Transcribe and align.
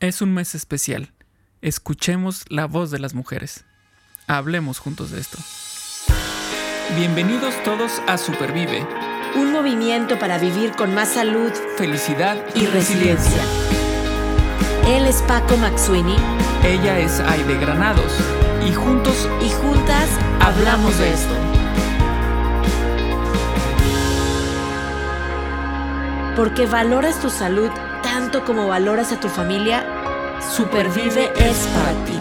Es 0.00 0.22
un 0.22 0.32
mes 0.32 0.54
especial. 0.54 1.12
Escuchemos 1.60 2.46
la 2.48 2.64
voz 2.64 2.90
de 2.90 2.98
las 2.98 3.12
mujeres. 3.12 3.66
Hablemos 4.26 4.78
juntos 4.78 5.10
de 5.10 5.20
esto. 5.20 5.36
Bienvenidos 6.96 7.54
todos 7.64 8.00
a 8.06 8.16
Supervive. 8.16 8.86
Un 9.36 9.52
movimiento 9.52 10.18
para 10.18 10.38
vivir 10.38 10.72
con 10.72 10.94
más 10.94 11.10
salud 11.10 11.52
Felicidad 11.76 12.38
y 12.54 12.64
resiliencia. 12.64 13.42
Él 14.86 15.04
es 15.06 15.20
Paco 15.22 15.58
Maxuini 15.58 16.16
Ella 16.64 16.98
es 16.98 17.20
Aide 17.20 17.58
Granados. 17.58 18.10
Y 18.66 18.72
juntos 18.72 19.28
y 19.44 19.50
juntas 19.50 20.08
hablamos 20.40 20.98
de 20.98 21.12
esto. 21.12 21.34
Porque 26.36 26.64
valoras 26.64 27.20
tu 27.20 27.28
salud 27.28 27.70
tanto 28.10 28.44
como 28.44 28.66
valoras 28.66 29.12
a 29.12 29.20
tu 29.20 29.28
familia, 29.28 29.86
Supervive 30.40 31.30
es 31.36 31.68
para 31.68 32.04
ti. 32.04 32.18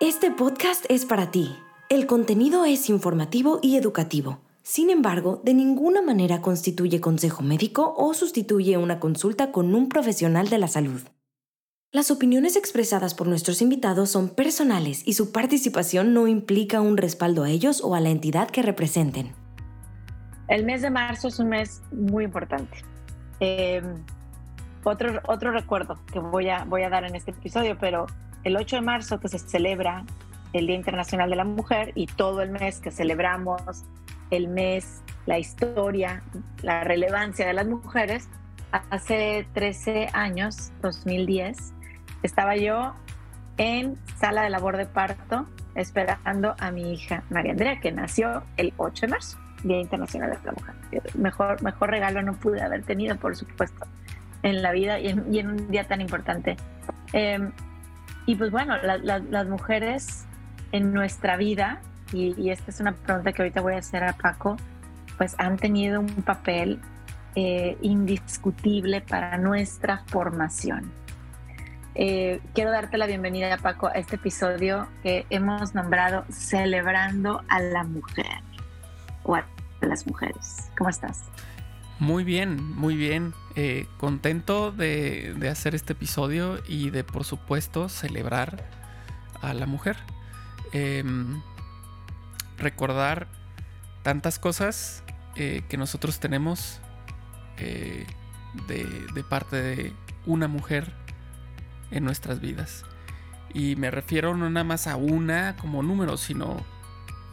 Este 0.00 0.30
podcast 0.30 0.84
es 0.90 1.06
para 1.06 1.30
ti. 1.30 1.56
El 1.88 2.06
contenido 2.06 2.66
es 2.66 2.90
informativo 2.90 3.58
y 3.62 3.76
educativo. 3.76 4.40
Sin 4.62 4.90
embargo, 4.90 5.40
de 5.44 5.54
ninguna 5.54 6.02
manera 6.02 6.42
constituye 6.42 7.00
consejo 7.00 7.42
médico 7.42 7.94
o 7.96 8.12
sustituye 8.12 8.76
una 8.76 9.00
consulta 9.00 9.50
con 9.50 9.74
un 9.74 9.88
profesional 9.88 10.50
de 10.50 10.58
la 10.58 10.68
salud. 10.68 11.00
Las 11.90 12.10
opiniones 12.10 12.56
expresadas 12.56 13.14
por 13.14 13.28
nuestros 13.28 13.62
invitados 13.62 14.10
son 14.10 14.28
personales 14.28 15.00
y 15.06 15.14
su 15.14 15.32
participación 15.32 16.12
no 16.12 16.28
implica 16.28 16.82
un 16.82 16.98
respaldo 16.98 17.44
a 17.44 17.50
ellos 17.50 17.80
o 17.82 17.94
a 17.94 18.00
la 18.00 18.10
entidad 18.10 18.50
que 18.50 18.60
representen. 18.60 19.32
El 20.48 20.66
mes 20.66 20.82
de 20.82 20.90
marzo 20.90 21.28
es 21.28 21.38
un 21.38 21.48
mes 21.48 21.80
muy 21.92 22.24
importante. 22.24 22.89
Eh, 23.40 23.82
otro, 24.84 25.20
otro 25.26 25.50
recuerdo 25.50 25.98
que 26.12 26.20
voy 26.20 26.48
a, 26.48 26.64
voy 26.64 26.82
a 26.82 26.90
dar 26.90 27.04
en 27.04 27.14
este 27.14 27.32
episodio, 27.32 27.76
pero 27.78 28.06
el 28.44 28.56
8 28.56 28.76
de 28.76 28.82
marzo 28.82 29.20
que 29.20 29.28
se 29.28 29.38
celebra 29.38 30.04
el 30.52 30.66
Día 30.66 30.76
Internacional 30.76 31.30
de 31.30 31.36
la 31.36 31.44
Mujer 31.44 31.92
y 31.94 32.06
todo 32.06 32.42
el 32.42 32.50
mes 32.50 32.80
que 32.80 32.90
celebramos 32.90 33.62
el 34.30 34.48
mes, 34.48 35.02
la 35.26 35.38
historia, 35.38 36.22
la 36.62 36.84
relevancia 36.84 37.46
de 37.46 37.52
las 37.52 37.66
mujeres, 37.66 38.28
hace 38.90 39.46
13 39.52 40.08
años, 40.12 40.72
2010, 40.82 41.72
estaba 42.22 42.56
yo 42.56 42.94
en 43.56 43.96
sala 44.16 44.42
de 44.42 44.50
labor 44.50 44.76
de 44.76 44.86
parto 44.86 45.46
esperando 45.74 46.54
a 46.58 46.70
mi 46.70 46.92
hija 46.92 47.24
María 47.30 47.52
Andrea, 47.52 47.80
que 47.80 47.92
nació 47.92 48.42
el 48.56 48.72
8 48.76 49.06
de 49.06 49.08
marzo, 49.08 49.38
Día 49.62 49.80
Internacional 49.80 50.30
de 50.30 50.38
la 50.44 50.52
Mujer. 50.52 50.74
Mejor, 51.14 51.62
mejor 51.62 51.90
regalo 51.90 52.22
no 52.22 52.34
pude 52.34 52.62
haber 52.62 52.82
tenido, 52.82 53.16
por 53.16 53.36
supuesto, 53.36 53.86
en 54.42 54.62
la 54.62 54.72
vida 54.72 54.98
y 54.98 55.08
en, 55.08 55.46
un 55.46 55.70
día 55.70 55.86
tan 55.86 56.00
importante. 56.00 56.56
Em, 57.12 57.52
y 58.26 58.36
pues 58.36 58.50
bueno, 58.50 58.76
las 58.78 59.48
mujeres 59.48 60.26
en 60.72 60.92
nuestra 60.92 61.36
vida, 61.36 61.80
y, 62.12 62.50
esta 62.50 62.70
es 62.70 62.80
una 62.80 62.92
pregunta 62.92 63.32
que 63.32 63.42
ahorita 63.42 63.60
voy 63.60 63.74
a 63.74 63.78
hacer 63.78 64.04
a 64.04 64.12
Paco, 64.14 64.56
pues 65.18 65.34
han 65.38 65.56
tenido 65.56 66.00
un 66.00 66.22
papel 66.22 66.80
eh, 67.34 67.76
indiscutible 67.82 69.00
para 69.00 69.36
nuestra 69.38 69.98
formación. 70.06 70.90
Eh, 71.94 72.40
quiero 72.54 72.70
darte 72.70 72.98
la 72.98 73.06
bienvenida, 73.06 73.56
Paco, 73.58 73.88
a 73.88 73.92
este 73.92 74.16
episodio 74.16 74.86
que 75.02 75.26
hemos 75.28 75.74
nombrado 75.74 76.24
Celebrando 76.30 77.42
a 77.48 77.60
la 77.60 77.84
Mujer 77.84 78.26
las 79.80 80.06
mujeres. 80.06 80.70
¿Cómo 80.76 80.90
estás? 80.90 81.24
Muy 81.98 82.24
bien, 82.24 82.62
muy 82.76 82.96
bien. 82.96 83.34
Eh, 83.56 83.86
contento 83.98 84.72
de, 84.72 85.36
hacer 85.50 85.74
este 85.74 85.92
episodio 85.92 86.58
y 86.66 86.90
de, 86.90 87.04
por 87.04 87.24
supuesto, 87.24 87.88
celebrar 87.88 88.70
a 89.42 89.52
la 89.54 89.66
mujer. 89.66 89.96
Em, 90.72 91.42
recordar 92.56 93.28
tantas 94.02 94.38
cosas 94.38 95.02
eh, 95.36 95.62
que 95.68 95.76
nosotros 95.76 96.20
tenemos 96.20 96.80
eh, 97.58 98.06
de, 98.66 98.84
de 99.14 99.24
parte 99.24 99.56
de 99.56 99.92
una 100.26 100.48
mujer 100.48 100.94
en 101.90 102.04
nuestras 102.04 102.40
vidas. 102.40 102.84
Y 103.52 103.76
me 103.76 103.90
refiero 103.90 104.36
no 104.36 104.48
nada 104.48 104.64
más 104.64 104.86
a 104.86 104.96
una 104.96 105.56
como 105.56 105.82
número, 105.82 106.16
sino 106.16 106.64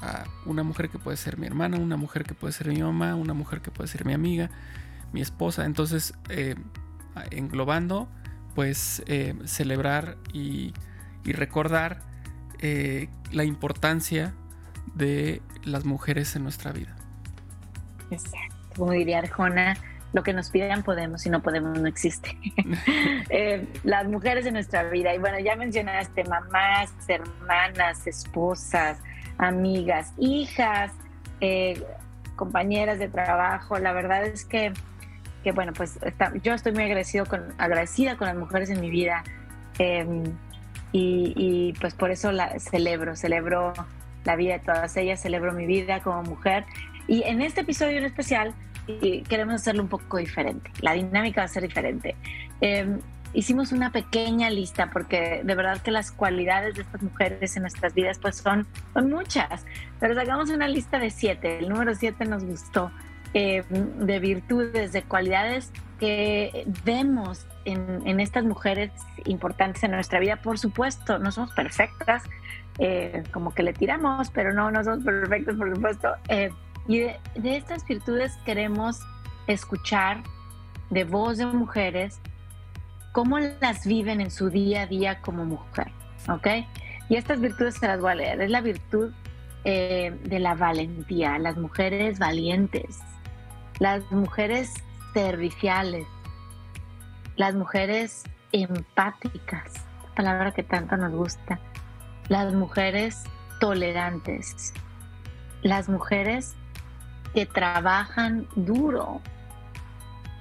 a 0.01 0.25
una 0.45 0.63
mujer 0.63 0.89
que 0.89 0.99
puede 0.99 1.17
ser 1.17 1.37
mi 1.37 1.47
hermana, 1.47 1.77
una 1.77 1.97
mujer 1.97 2.23
que 2.23 2.33
puede 2.33 2.53
ser 2.53 2.67
mi 2.67 2.81
mamá, 2.81 3.15
una 3.15 3.33
mujer 3.33 3.61
que 3.61 3.71
puede 3.71 3.87
ser 3.87 4.05
mi 4.05 4.13
amiga, 4.13 4.49
mi 5.11 5.21
esposa. 5.21 5.65
Entonces, 5.65 6.13
eh, 6.29 6.55
englobando, 7.31 8.07
pues 8.55 9.03
eh, 9.07 9.35
celebrar 9.45 10.17
y, 10.33 10.73
recordar 11.25 11.99
eh, 12.59 13.09
la 13.33 13.43
importancia 13.43 14.33
de 14.95 15.41
las 15.65 15.83
mujeres 15.83 16.37
en 16.37 16.43
nuestra 16.43 16.71
vida. 16.71 16.95
Exacto. 18.09 18.55
Como 18.77 18.93
diría 18.93 19.19
Arjona, 19.19 19.75
lo 20.13 20.23
que 20.23 20.31
nos 20.31 20.51
pidan 20.51 20.83
podemos, 20.83 21.23
si 21.23 21.29
no 21.29 21.41
podemos 21.41 21.77
no 21.77 21.87
existe. 21.87 22.37
las 23.83 24.07
mujeres 24.07 24.45
en 24.45 24.53
nuestra 24.53 24.83
vida. 24.83 25.13
Y 25.13 25.17
bueno, 25.17 25.37
ya 25.39 25.57
mencionaste 25.57 26.23
mamás, 26.23 26.93
hermanas, 27.09 28.07
esposas, 28.07 28.99
amigas, 29.37 30.13
hijas, 30.17 30.91
eh, 31.41 31.83
compañeras 32.35 32.99
de 32.99 33.07
trabajo. 33.07 33.77
La 33.79 33.93
verdad 33.93 34.25
es 34.25 34.45
que, 34.45 34.73
que 35.43 35.51
bueno, 35.51 35.73
pues 35.73 35.99
yo 36.43 36.53
estoy 36.53 36.71
muy 36.71 36.83
agradecido 36.83 37.25
con, 37.25 37.43
agradecida 37.57 38.17
con 38.17 38.27
las 38.27 38.37
mujeres 38.37 38.69
en 38.69 38.79
mi 38.79 38.89
vida 38.89 39.23
em, 39.79 40.23
y, 40.91 41.73
pues 41.79 41.93
por 41.93 42.09
eso 42.09 42.31
la 42.31 42.59
celebro, 42.59 43.15
celebro 43.15 43.73
la 44.23 44.35
vida 44.35 44.53
de 44.53 44.59
todas 44.59 44.97
ellas, 44.97 45.21
celebro 45.21 45.53
mi 45.53 45.65
vida 45.65 46.01
como 46.01 46.23
mujer. 46.23 46.65
Y 47.07 47.23
en 47.23 47.41
este 47.41 47.61
episodio 47.61 47.97
en 47.97 48.05
especial 48.05 48.53
queremos 49.27 49.55
hacerlo 49.55 49.83
un 49.83 49.89
poco 49.89 50.17
diferente. 50.17 50.71
La 50.81 50.93
dinámica 50.93 51.41
va 51.41 51.45
a 51.45 51.49
ser 51.49 51.63
diferente. 51.63 52.15
Em, 52.61 52.99
hicimos 53.33 53.71
una 53.71 53.91
pequeña 53.91 54.49
lista 54.49 54.89
porque 54.91 55.41
de 55.43 55.55
verdad 55.55 55.81
que 55.81 55.91
las 55.91 56.11
cualidades 56.11 56.75
de 56.75 56.81
estas 56.81 57.01
mujeres 57.01 57.55
en 57.55 57.63
nuestras 57.63 57.93
vidas 57.93 58.19
pues 58.19 58.37
son, 58.37 58.67
son 58.93 59.09
muchas, 59.09 59.65
pero 59.99 60.15
sacamos 60.15 60.49
una 60.49 60.67
lista 60.67 60.99
de 60.99 61.09
siete, 61.09 61.59
el 61.59 61.69
número 61.69 61.93
siete 61.95 62.25
nos 62.25 62.43
gustó, 62.43 62.91
eh, 63.33 63.63
de 63.69 64.19
virtudes, 64.19 64.93
de 64.93 65.03
cualidades 65.03 65.71
que 65.99 66.65
vemos 66.85 67.45
en, 67.65 68.19
estas 68.19 68.45
mujeres 68.45 68.91
importantes 69.25 69.83
en 69.83 69.91
nuestra 69.91 70.19
vida. 70.19 70.37
Por 70.37 70.57
supuesto, 70.59 71.19
no 71.19 71.31
somos 71.31 71.51
perfectas, 71.53 72.23
eh, 72.79 73.23
como 73.33 73.53
que 73.53 73.63
le 73.63 73.73
tiramos, 73.73 74.29
pero 74.29 74.53
no, 74.53 74.71
no 74.71 74.83
somos 74.83 75.03
perfectos, 75.03 75.57
por 75.57 75.73
supuesto. 75.75 76.13
Eh, 76.29 76.51
y 76.87 76.99
de, 76.99 77.19
de 77.35 77.57
estas 77.57 77.85
virtudes 77.85 78.37
queremos 78.45 78.99
escuchar 79.47 80.23
de 80.89 81.03
voz 81.03 81.37
de 81.37 81.45
mujeres 81.47 82.21
cómo 83.17 83.39
las 83.39 83.87
viven 83.87 84.21
en 84.21 84.29
su 84.29 84.51
día 84.51 84.83
a 84.83 84.85
día 84.85 85.21
como 85.21 85.43
mujer, 85.43 85.87
¿ok? 86.29 86.47
Y 87.09 87.15
estas 87.15 87.41
virtudes 87.41 87.73
se 87.73 87.87
las 87.87 87.99
voy 87.99 88.11
a 88.11 88.15
leer. 88.15 88.41
Es 88.41 88.51
la 88.51 88.61
virtud 88.61 89.11
eh, 89.63 90.15
de 90.23 90.37
la 90.37 90.53
valentía, 90.53 91.39
las 91.39 91.57
mujeres 91.57 92.19
valientes, 92.19 92.99
las 93.79 94.03
mujeres 94.11 94.71
serviciales, 95.15 96.05
las 97.37 97.55
mujeres 97.55 98.23
empáticas, 98.51 99.73
palabra 100.15 100.51
que 100.51 100.61
tanto 100.61 100.95
nos 100.95 101.11
gusta, 101.11 101.59
las 102.27 102.53
mujeres 102.53 103.23
tolerantes, 103.59 104.75
las 105.63 105.89
mujeres 105.89 106.53
que 107.33 107.47
trabajan 107.47 108.47
duro, 108.55 109.21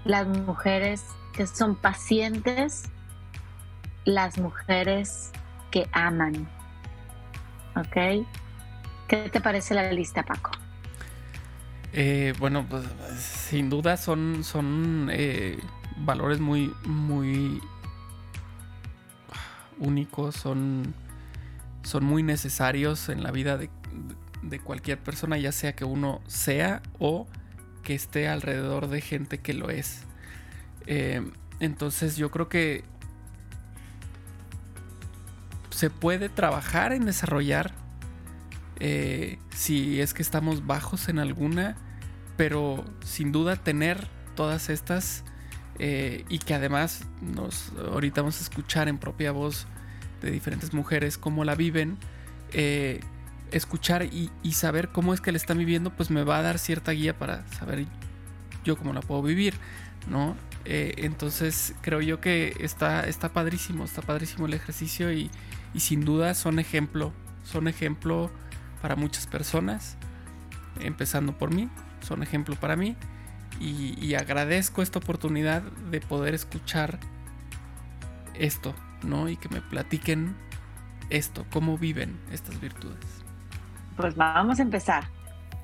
las 0.05 0.27
mujeres 0.27 1.07
que 1.37 1.47
son 1.47 1.77
pacientes 1.77 2.85
las 4.05 4.39
mujeres 4.39 5.31
que 5.71 5.89
aman. 5.93 6.49
¿Ok? 7.77 8.27
¿Qué 9.07 9.29
te 9.31 9.41
parece 9.41 9.75
la 9.75 9.93
lista, 9.93 10.23
Paco? 10.23 10.53
Eh, 11.93 12.33
bueno, 12.39 12.67
pues 12.69 12.85
sin 13.21 13.71
duda 13.71 13.97
son, 13.97 14.43
son 14.45 15.09
eh, 15.13 15.59
valores 15.99 16.41
muy, 16.41 16.73
muy 16.85 17.61
únicos, 19.79 20.37
son, 20.37 20.95
son 21.83 22.05
muy 22.05 22.23
necesarios 22.23 23.09
en 23.09 23.23
la 23.23 23.31
vida 23.31 23.59
de, 23.59 23.71
de 24.43 24.61
cualquier 24.61 24.99
persona, 24.99 25.37
ya 25.37 25.53
sea 25.53 25.75
que 25.75 25.85
uno 25.85 26.21
sea 26.27 26.83
o 26.99 27.27
que 27.83 27.95
esté 27.95 28.29
alrededor 28.29 28.89
de 28.89 29.01
gente 29.01 29.39
que 29.39 29.55
lo 29.55 29.71
es. 29.71 30.07
Eh, 30.87 31.23
entonces 31.61 32.17
yo 32.17 32.31
creo 32.31 32.49
que 32.49 32.85
se 35.71 35.91
puede 35.91 36.29
trabajar 36.29 36.93
en 36.93 37.05
desarrollar 37.05 37.73
eh, 38.79 39.39
si 39.55 40.01
es 40.01 40.15
que 40.15 40.23
estamos 40.23 40.67
bajos 40.67 41.09
en 41.09 41.19
alguna, 41.19 41.77
pero 42.37 42.85
sin 43.05 43.33
duda 43.33 43.57
tener 43.57 44.09
todas 44.35 44.69
estas 44.69 45.25
eh, 45.79 46.25
y 46.29 46.39
que 46.39 46.55
además 46.55 47.05
nos 47.21 47.73
ahorita 47.73 48.23
vamos 48.23 48.39
a 48.39 48.43
escuchar 48.43 48.89
en 48.89 48.99
propia 48.99 49.33
voz 49.33 49.67
de 50.23 50.31
diferentes 50.31 50.73
mujeres 50.73 51.19
cómo 51.19 51.45
la 51.45 51.55
viven. 51.55 51.99
Escuchar 53.53 54.03
y, 54.03 54.31
saber 54.53 54.89
cómo 54.89 55.15
es 55.15 55.21
que 55.21 55.31
la 55.31 55.37
están 55.37 55.57
viviendo, 55.59 55.91
pues 55.91 56.11
me 56.11 56.25
va 56.25 56.39
a 56.39 56.43
dar 56.43 56.59
cierta 56.59 56.91
guía 56.93 57.17
para 57.17 57.47
saber 57.47 57.87
yo 58.65 58.77
cómo 58.77 58.93
la 58.93 59.01
puedo 59.01 59.23
vivir, 59.23 59.55
¿no? 60.07 60.37
Eh, 60.65 60.95
entonces 60.99 61.75
creo 61.81 62.01
yo 62.01 62.21
que 62.21 62.57
está, 62.61 63.07
está 63.07 63.29
padrísimo, 63.29 63.85
está 63.85 64.03
padrísimo 64.03 64.47
el 64.47 64.55
ejercicio 64.55 65.13
y, 65.13 65.31
y 65.75 65.81
sin 65.81 66.05
duda 66.05 66.35
son 66.35 66.59
ejemplo, 66.59 67.13
son 67.45 67.69
ejemplo 67.69 68.31
para 68.83 68.97
muchas 68.97 69.27
personas, 69.27 69.97
empezando 70.81 71.39
por 71.39 71.55
mí, 71.55 71.69
son 72.01 72.23
ejemplo 72.23 72.57
para 72.57 72.77
mí 72.77 72.97
y, 73.61 74.15
agradezco 74.15 74.83
esta 74.83 74.99
oportunidad 74.99 75.63
de 75.63 76.01
poder 76.01 76.35
escuchar 76.35 76.99
esto, 78.35 78.75
¿no? 79.03 79.29
Y 79.29 79.37
que 79.37 79.49
me 79.49 79.61
platiquen 79.61 80.37
esto, 81.09 81.47
cómo 81.51 81.79
viven 81.79 82.19
estas 82.33 82.61
virtudes. 82.61 83.25
Pues 83.97 84.15
vamos 84.15 84.59
a 84.59 84.63
empezar. 84.63 85.09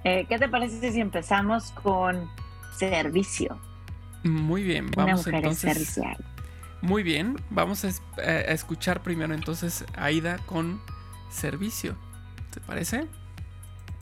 Eh, 0.05 0.27
¿Qué 0.29 0.39
te 0.39 0.49
parece 0.49 0.91
si 0.91 1.01
empezamos 1.01 1.71
con 1.73 2.31
servicio? 2.79 3.61
Muy 4.25 4.63
bien, 4.63 4.91
vamos 4.97 5.27
entonces. 5.27 6.01
Muy 6.81 7.05
bien, 7.05 7.37
vamos 7.51 7.85
a, 7.85 7.89
escuchar 8.53 9.03
primero 9.03 9.35
entonces 9.35 9.85
a 9.97 10.07
Aida 10.07 10.39
con 10.47 10.81
servicio. 11.31 11.97
¿Te 12.53 12.61
parece? 12.61 13.07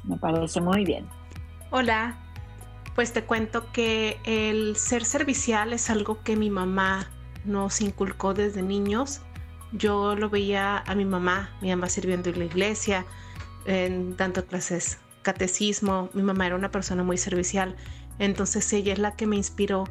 Me 0.05 0.17
parece 0.17 0.61
muy 0.61 0.85
bien. 0.85 1.07
Hola, 1.71 2.19
pues 2.95 3.13
te 3.13 3.23
cuento 3.23 3.71
que 3.73 4.19
el 4.25 4.77
ser 4.77 5.05
servicial 5.05 5.73
es 5.73 5.91
algo 5.91 6.23
que 6.23 6.37
mi 6.37 6.51
mamá 6.51 7.11
nos 7.45 7.81
inculcó 7.81 8.35
desde 8.35 8.63
niños. 8.63 9.21
Yo 9.73 10.17
lo 10.17 10.31
veía 10.31 10.79
a 10.79 10.95
mi 10.95 11.05
mamá, 11.05 11.51
mi 11.61 11.69
mamá 11.69 11.89
sirviendo 11.89 12.31
en 12.31 12.39
la 12.39 12.45
iglesia, 12.47 13.05
en 13.67 14.17
tanto 14.17 14.47
clases 14.47 14.99
catecismo. 15.23 16.09
Mi 16.15 16.23
mamá 16.23 16.47
era 16.47 16.57
una 16.57 16.71
persona 16.71 17.03
muy 17.03 17.19
servicial, 17.19 17.77
entonces 18.19 18.73
ella 18.73 18.95
es 18.95 18.99
la 18.99 19.17
que 19.17 19.27
me 19.27 19.37
inspiró 19.37 19.85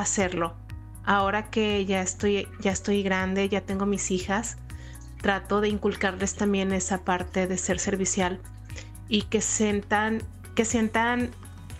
hacerlo. 0.00 0.54
Ahora 1.04 1.50
que 1.50 1.84
ya 1.84 2.00
estoy, 2.00 2.48
ya 2.60 2.72
estoy 2.72 3.02
grande, 3.02 3.48
ya 3.48 3.60
tengo 3.60 3.86
mis 3.86 4.10
hijas, 4.10 4.56
trato 5.20 5.60
de 5.60 5.68
inculcarles 5.68 6.34
también 6.34 6.72
esa 6.72 7.04
parte 7.04 7.46
de 7.46 7.58
ser 7.58 7.78
servicial 7.78 8.40
y 9.08 9.22
que 9.22 9.40
sientan, 9.40 10.22
que 10.54 10.64
sientan 10.64 11.30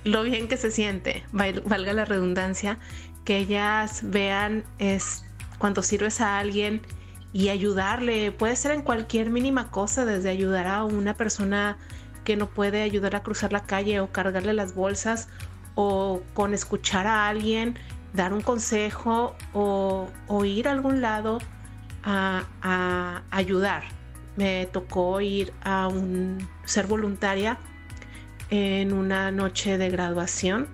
lo 0.04 0.22
bien 0.22 0.48
que 0.48 0.56
se 0.56 0.70
siente, 0.70 1.24
valga 1.32 1.92
la 1.94 2.04
redundancia, 2.04 2.78
que 3.24 3.38
ellas 3.38 4.02
vean 4.04 4.64
es 4.78 5.24
cuando 5.58 5.82
sirves 5.82 6.20
a 6.20 6.38
alguien 6.38 6.82
y 7.32 7.48
ayudarle, 7.48 8.30
puede 8.30 8.54
ser 8.54 8.72
en 8.72 8.82
cualquier 8.82 9.30
mínima 9.30 9.70
cosa, 9.70 10.04
desde 10.04 10.28
ayudar 10.28 10.66
a 10.66 10.84
una 10.84 11.14
persona 11.14 11.78
que 12.22 12.36
no 12.36 12.48
puede 12.48 12.82
ayudar 12.82 13.16
a 13.16 13.22
cruzar 13.22 13.52
la 13.52 13.64
calle 13.64 14.00
o 14.00 14.12
cargarle 14.12 14.52
las 14.52 14.74
bolsas 14.74 15.28
o 15.74 16.22
con 16.34 16.54
escuchar 16.54 17.06
a 17.06 17.28
alguien, 17.28 17.78
dar 18.14 18.32
un 18.32 18.40
consejo 18.40 19.34
o, 19.52 20.08
ir 20.44 20.68
a 20.68 20.70
algún 20.70 21.00
lado 21.02 21.38
a, 22.02 23.22
ayudar. 23.30 23.82
Me 24.36 24.66
tocó 24.66 25.20
ir 25.20 25.52
a 25.62 25.88
ser 26.64 26.86
voluntaria 26.86 27.58
en 28.50 28.92
una 28.92 29.30
noche 29.30 29.78
de 29.78 29.90
graduación 29.90 30.68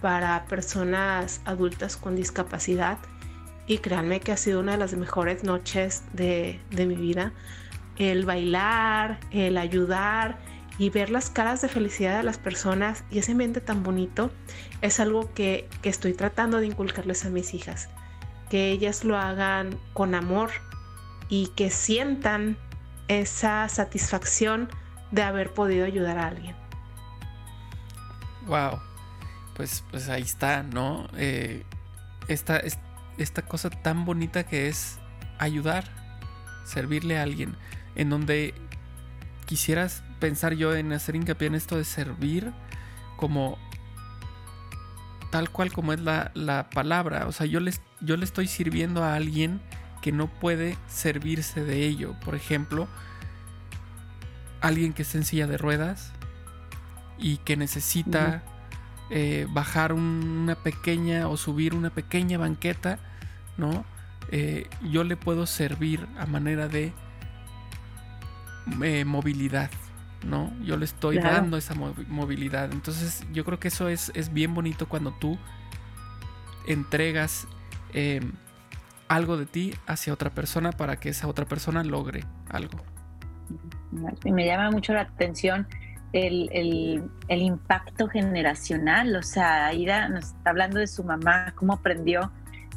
para 0.00 0.44
personas 0.46 1.40
adultas 1.44 1.96
con 1.96 2.16
discapacidad 2.16 2.98
y 3.66 3.78
créanme 3.78 4.20
que 4.20 4.32
ha 4.32 4.36
sido 4.36 4.60
una 4.60 4.72
de 4.72 4.78
las 4.78 4.94
mejores 4.94 5.42
noches 5.42 6.04
de, 6.12 6.60
mi 6.70 6.94
vida. 6.94 7.32
El 7.96 8.24
bailar, 8.24 9.18
el 9.30 9.56
ayudar 9.56 10.38
y 10.78 10.90
ver 10.90 11.10
las 11.10 11.30
caras 11.30 11.62
de 11.62 11.68
felicidad 11.68 12.18
de 12.18 12.22
las 12.22 12.38
personas 12.38 13.04
y 13.10 13.18
ese 13.18 13.32
ambiente 13.32 13.60
tan 13.60 13.82
bonito 13.82 14.30
es 14.82 15.00
algo 15.00 15.32
que, 15.32 15.68
que 15.82 15.88
estoy 15.88 16.12
tratando 16.12 16.58
de 16.58 16.66
inculcarles 16.66 17.24
a 17.24 17.30
mis 17.30 17.54
hijas. 17.54 17.88
Que 18.50 18.70
ellas 18.70 19.04
lo 19.04 19.16
hagan 19.16 19.78
con 19.92 20.14
amor 20.14 20.50
y 21.28 21.48
que 21.48 21.70
sientan 21.70 22.56
esa 23.08 23.68
satisfacción 23.68 24.68
de 25.10 25.22
haber 25.22 25.52
podido 25.52 25.86
ayudar 25.86 26.18
a 26.18 26.28
alguien. 26.28 26.56
Wow. 28.46 28.80
Pues, 29.54 29.82
pues 29.90 30.08
ahí 30.08 30.22
está, 30.22 30.62
¿no? 30.62 31.08
Eh, 31.16 31.64
esta, 32.28 32.60
esta 33.16 33.42
cosa 33.42 33.70
tan 33.70 34.04
bonita 34.04 34.44
que 34.44 34.68
es 34.68 34.98
ayudar, 35.38 35.84
servirle 36.64 37.18
a 37.18 37.22
alguien, 37.22 37.56
en 37.94 38.10
donde 38.10 38.54
quisieras 39.46 40.02
pensar 40.18 40.54
yo 40.54 40.74
en 40.74 40.92
hacer 40.92 41.16
hincapié 41.16 41.48
en 41.48 41.54
esto 41.54 41.76
de 41.76 41.84
servir 41.84 42.52
como 43.16 43.58
tal 45.30 45.50
cual 45.50 45.72
como 45.72 45.92
es 45.92 46.00
la, 46.00 46.30
la 46.34 46.70
palabra. 46.70 47.26
O 47.26 47.32
sea, 47.32 47.46
yo, 47.46 47.60
les, 47.60 47.80
yo 48.00 48.16
le 48.16 48.24
estoy 48.24 48.46
sirviendo 48.46 49.04
a 49.04 49.14
alguien 49.14 49.60
que 50.02 50.12
no 50.12 50.28
puede 50.28 50.76
servirse 50.86 51.64
de 51.64 51.84
ello. 51.84 52.14
Por 52.24 52.34
ejemplo, 52.34 52.88
alguien 54.60 54.92
que 54.92 55.02
está 55.02 55.18
en 55.18 55.24
silla 55.24 55.46
de 55.46 55.58
ruedas 55.58 56.12
y 57.18 57.38
que 57.38 57.56
necesita 57.56 58.42
eh, 59.10 59.46
bajar 59.50 59.92
una 59.92 60.54
pequeña 60.56 61.28
o 61.28 61.36
subir 61.36 61.74
una 61.74 61.90
pequeña 61.90 62.38
banqueta, 62.38 62.98
¿no? 63.56 63.84
Eh, 64.30 64.68
yo 64.82 65.04
le 65.04 65.16
puedo 65.16 65.46
servir 65.46 66.06
a 66.18 66.26
manera 66.26 66.68
de 66.68 66.92
eh, 68.82 69.04
movilidad, 69.04 69.70
¿no? 70.24 70.52
Yo 70.62 70.76
le 70.76 70.84
estoy 70.84 71.18
dando 71.18 71.56
esa 71.56 71.74
movilidad. 71.74 72.72
Entonces 72.72 73.26
yo 73.32 73.44
creo 73.44 73.58
que 73.58 73.68
eso 73.68 73.88
es, 73.88 74.10
es 74.14 74.32
bien 74.32 74.54
bonito 74.54 74.88
cuando 74.88 75.12
tú 75.12 75.38
entregas 76.66 77.46
algo 79.08 79.36
de 79.36 79.46
ti 79.46 79.74
hacia 79.86 80.12
otra 80.12 80.30
persona 80.30 80.72
para 80.72 80.96
que 80.96 81.08
esa 81.08 81.28
otra 81.28 81.44
persona 81.46 81.84
logre 81.84 82.24
algo. 82.50 82.78
Y 84.24 84.32
me 84.32 84.44
llama 84.44 84.70
mucho 84.70 84.92
la 84.92 85.02
atención 85.02 85.66
el, 86.12 87.02
impacto 87.28 88.08
generacional. 88.08 89.14
O 89.16 89.22
sea, 89.22 89.66
Aida 89.66 90.08
nos 90.08 90.26
está 90.26 90.50
hablando 90.50 90.78
de 90.78 90.86
su 90.86 91.04
mamá, 91.04 91.52
cómo 91.54 91.74
aprendió 91.74 92.32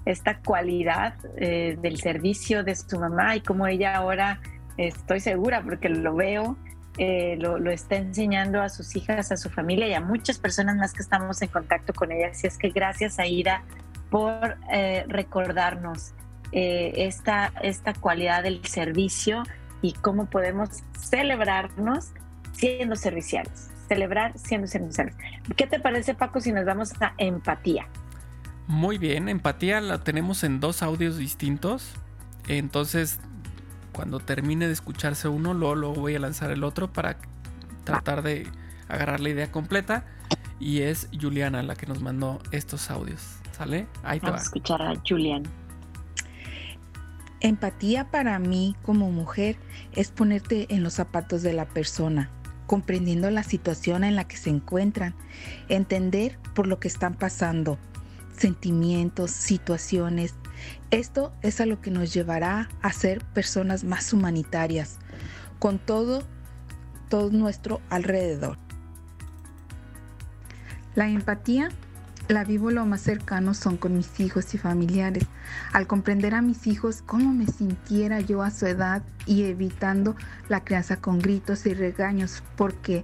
esta 0.06 0.40
cualidad 0.40 1.16
eh, 1.38 1.78
del 1.82 1.98
servicio 1.98 2.64
de 2.64 2.76
su 2.76 3.00
mamá 3.00 3.36
y 3.36 3.42
cómo 3.42 3.68
ella 3.68 3.96
ahora, 3.96 4.42
estoy 4.78 5.20
segura 5.20 5.62
porque 5.62 5.90
lo 5.90 6.16
veo, 6.16 6.58
eh, 6.98 7.38
lo, 7.40 7.58
está 7.70 7.96
enseñando 7.96 8.62
a 8.62 8.70
sus 8.70 8.96
hijas, 8.96 9.32
a 9.32 9.38
su 9.38 9.50
familia 9.50 9.88
y 9.88 9.94
a 9.94 10.02
muchas 10.02 10.40
personas 10.40 10.76
más 10.76 10.94
que 10.94 11.02
estamos 11.02 11.42
en 11.42 11.50
contacto 11.50 11.94
con 11.94 12.12
ella. 12.12 12.30
Así 12.32 12.48
es 12.48 12.58
que 12.58 12.70
gracias 12.70 13.20
Aida 13.20 13.64
por 14.10 14.58
eh, 14.72 15.06
recordarnos 15.08 16.14
esta, 16.52 17.54
esta 17.62 17.94
cualidad 17.94 18.42
del 18.42 18.66
servicio 18.66 19.44
y 19.84 19.94
cómo 19.94 20.26
podemos 20.26 20.70
celebrarnos 20.98 22.12
siendo 22.54 22.96
serviciales. 22.96 23.70
Celebrar 23.88 24.38
siendo 24.38 24.68
serviciales. 24.68 25.16
¿Qué 25.56 25.68
te 25.68 25.80
parece, 25.80 26.14
Paco, 26.14 26.42
si 26.42 26.52
nos 26.52 26.66
vamos 26.66 26.94
a 27.02 27.14
empatía? 27.18 27.88
Muy 28.68 29.00
bien, 29.00 29.30
empatía 29.30 29.82
la 29.82 30.04
tenemos 30.04 30.44
en 30.44 30.60
dos 30.60 30.84
audios 30.84 31.18
distintos. 31.18 31.96
Entonces, 32.48 33.20
cuando 34.00 34.22
termine 34.22 34.66
de 34.68 34.72
escucharse 34.72 35.28
uno, 35.28 35.54
luego, 35.54 35.94
voy 35.94 36.16
a 36.16 36.20
lanzar 36.20 36.52
el 36.52 36.64
otro 36.64 36.94
para 36.94 37.18
tratar 37.84 38.24
de 38.24 38.48
agarrar 38.88 39.20
la 39.20 39.28
idea 39.28 39.52
completa. 39.52 40.06
Y 40.58 40.84
es 40.84 41.10
Juliana 41.20 41.62
la 41.64 41.76
que 41.76 41.86
nos 41.86 42.02
mandó 42.02 42.40
estos 42.52 42.92
audios. 42.92 43.22
¿Sale? 43.52 43.88
Ahí 44.04 44.22
te 44.22 44.28
Vamos 44.28 44.40
a 44.40 44.44
escuchar 44.46 44.82
a 44.82 44.94
Julian. 45.06 45.44
Empatía 47.42 48.10
para 48.10 48.40
mí 48.40 48.78
como 48.84 49.12
mujer 49.12 49.58
es 49.92 50.12
ponerte 50.12 50.74
en 50.74 50.82
los 50.82 50.94
zapatos 50.94 51.42
de 51.42 51.52
la 51.52 51.68
persona, 51.68 52.30
comprendiendo 52.68 53.30
la 53.32 53.44
situación 53.44 54.06
en 54.06 54.16
la 54.16 54.30
que 54.30 54.38
se 54.38 54.50
encuentran, 54.50 55.14
entender 55.68 56.40
por 56.56 56.68
lo 56.68 56.80
que 56.80 56.88
están 56.88 57.16
pasando, 57.16 57.78
sentimientos, 58.32 59.32
situaciones. 59.32 60.36
Esto 60.92 61.34
es 61.42 61.62
a 61.62 61.66
lo 61.66 61.82
que 61.82 61.92
nos 61.92 62.14
llevará 62.14 62.70
a 62.82 62.92
ser 62.92 63.24
personas 63.26 63.84
más 63.84 64.14
humanitarias, 64.14 64.98
con 65.60 65.80
todo, 65.80 66.24
todo 67.10 67.30
nuestro 67.32 67.82
alrededor. 67.90 68.58
La 70.96 71.08
empatía 71.08 71.70
la 72.30 72.44
vivo 72.44 72.70
lo 72.70 72.86
más 72.86 73.02
cercano 73.02 73.56
son 73.56 73.78
con 73.78 73.98
mis 73.98 74.20
hijos 74.20 74.54
y 74.54 74.60
familiares. 74.60 75.26
Al 75.74 75.88
comprender 75.88 76.36
a 76.36 76.44
mis 76.44 76.68
hijos 76.68 77.02
cómo 77.04 77.34
me 77.34 77.48
sintiera 77.48 78.20
yo 78.20 78.44
a 78.44 78.52
su 78.52 78.68
edad 78.68 79.02
y 79.26 79.46
evitando 79.46 80.16
la 80.48 80.64
crianza 80.64 80.98
con 80.98 81.18
gritos 81.18 81.66
y 81.66 81.74
regaños, 81.74 82.44
porque 82.56 83.04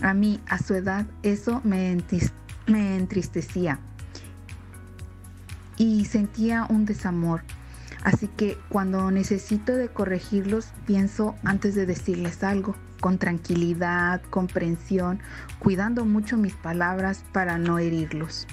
a 0.00 0.12
mí 0.12 0.40
a 0.48 0.58
su 0.58 0.74
edad 0.74 1.06
eso 1.22 1.60
me, 1.62 1.96
me 2.66 2.96
entristecía. 2.96 3.78
Y 5.78 6.04
sentía 6.04 6.66
un 6.68 6.84
desamor. 6.84 7.42
Así 8.04 8.28
que 8.28 8.58
cuando 8.68 9.10
necesito 9.10 9.74
de 9.74 9.88
corregirlos, 9.88 10.68
pienso 10.86 11.34
antes 11.44 11.74
de 11.74 11.86
decirles 11.86 12.42
algo, 12.44 12.76
con 13.00 13.18
tranquilidad, 13.18 14.20
comprensión, 14.30 15.20
cuidando 15.58 16.04
mucho 16.04 16.36
mis 16.36 16.54
palabras 16.54 17.24
para 17.32 17.58
no 17.58 17.78
herirlos. 17.78 18.46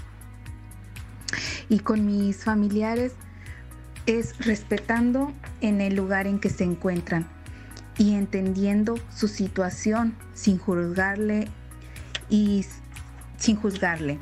Y 1.68 1.80
con 1.80 2.06
mis 2.06 2.44
familiares 2.44 3.14
es 4.06 4.38
respetando 4.46 5.34
en 5.62 5.82
el 5.82 5.96
lugar 5.96 6.28
en 6.28 6.40
que 6.40 6.50
se 6.50 6.64
encuentran 6.64 7.28
y 7.98 8.14
entendiendo 8.14 8.96
su 9.14 9.28
situación 9.28 10.16
sin 10.34 10.58
juzgarle 10.58 11.48
y 12.30 12.66
sin 13.38 13.56
juzgarle, 13.56 14.20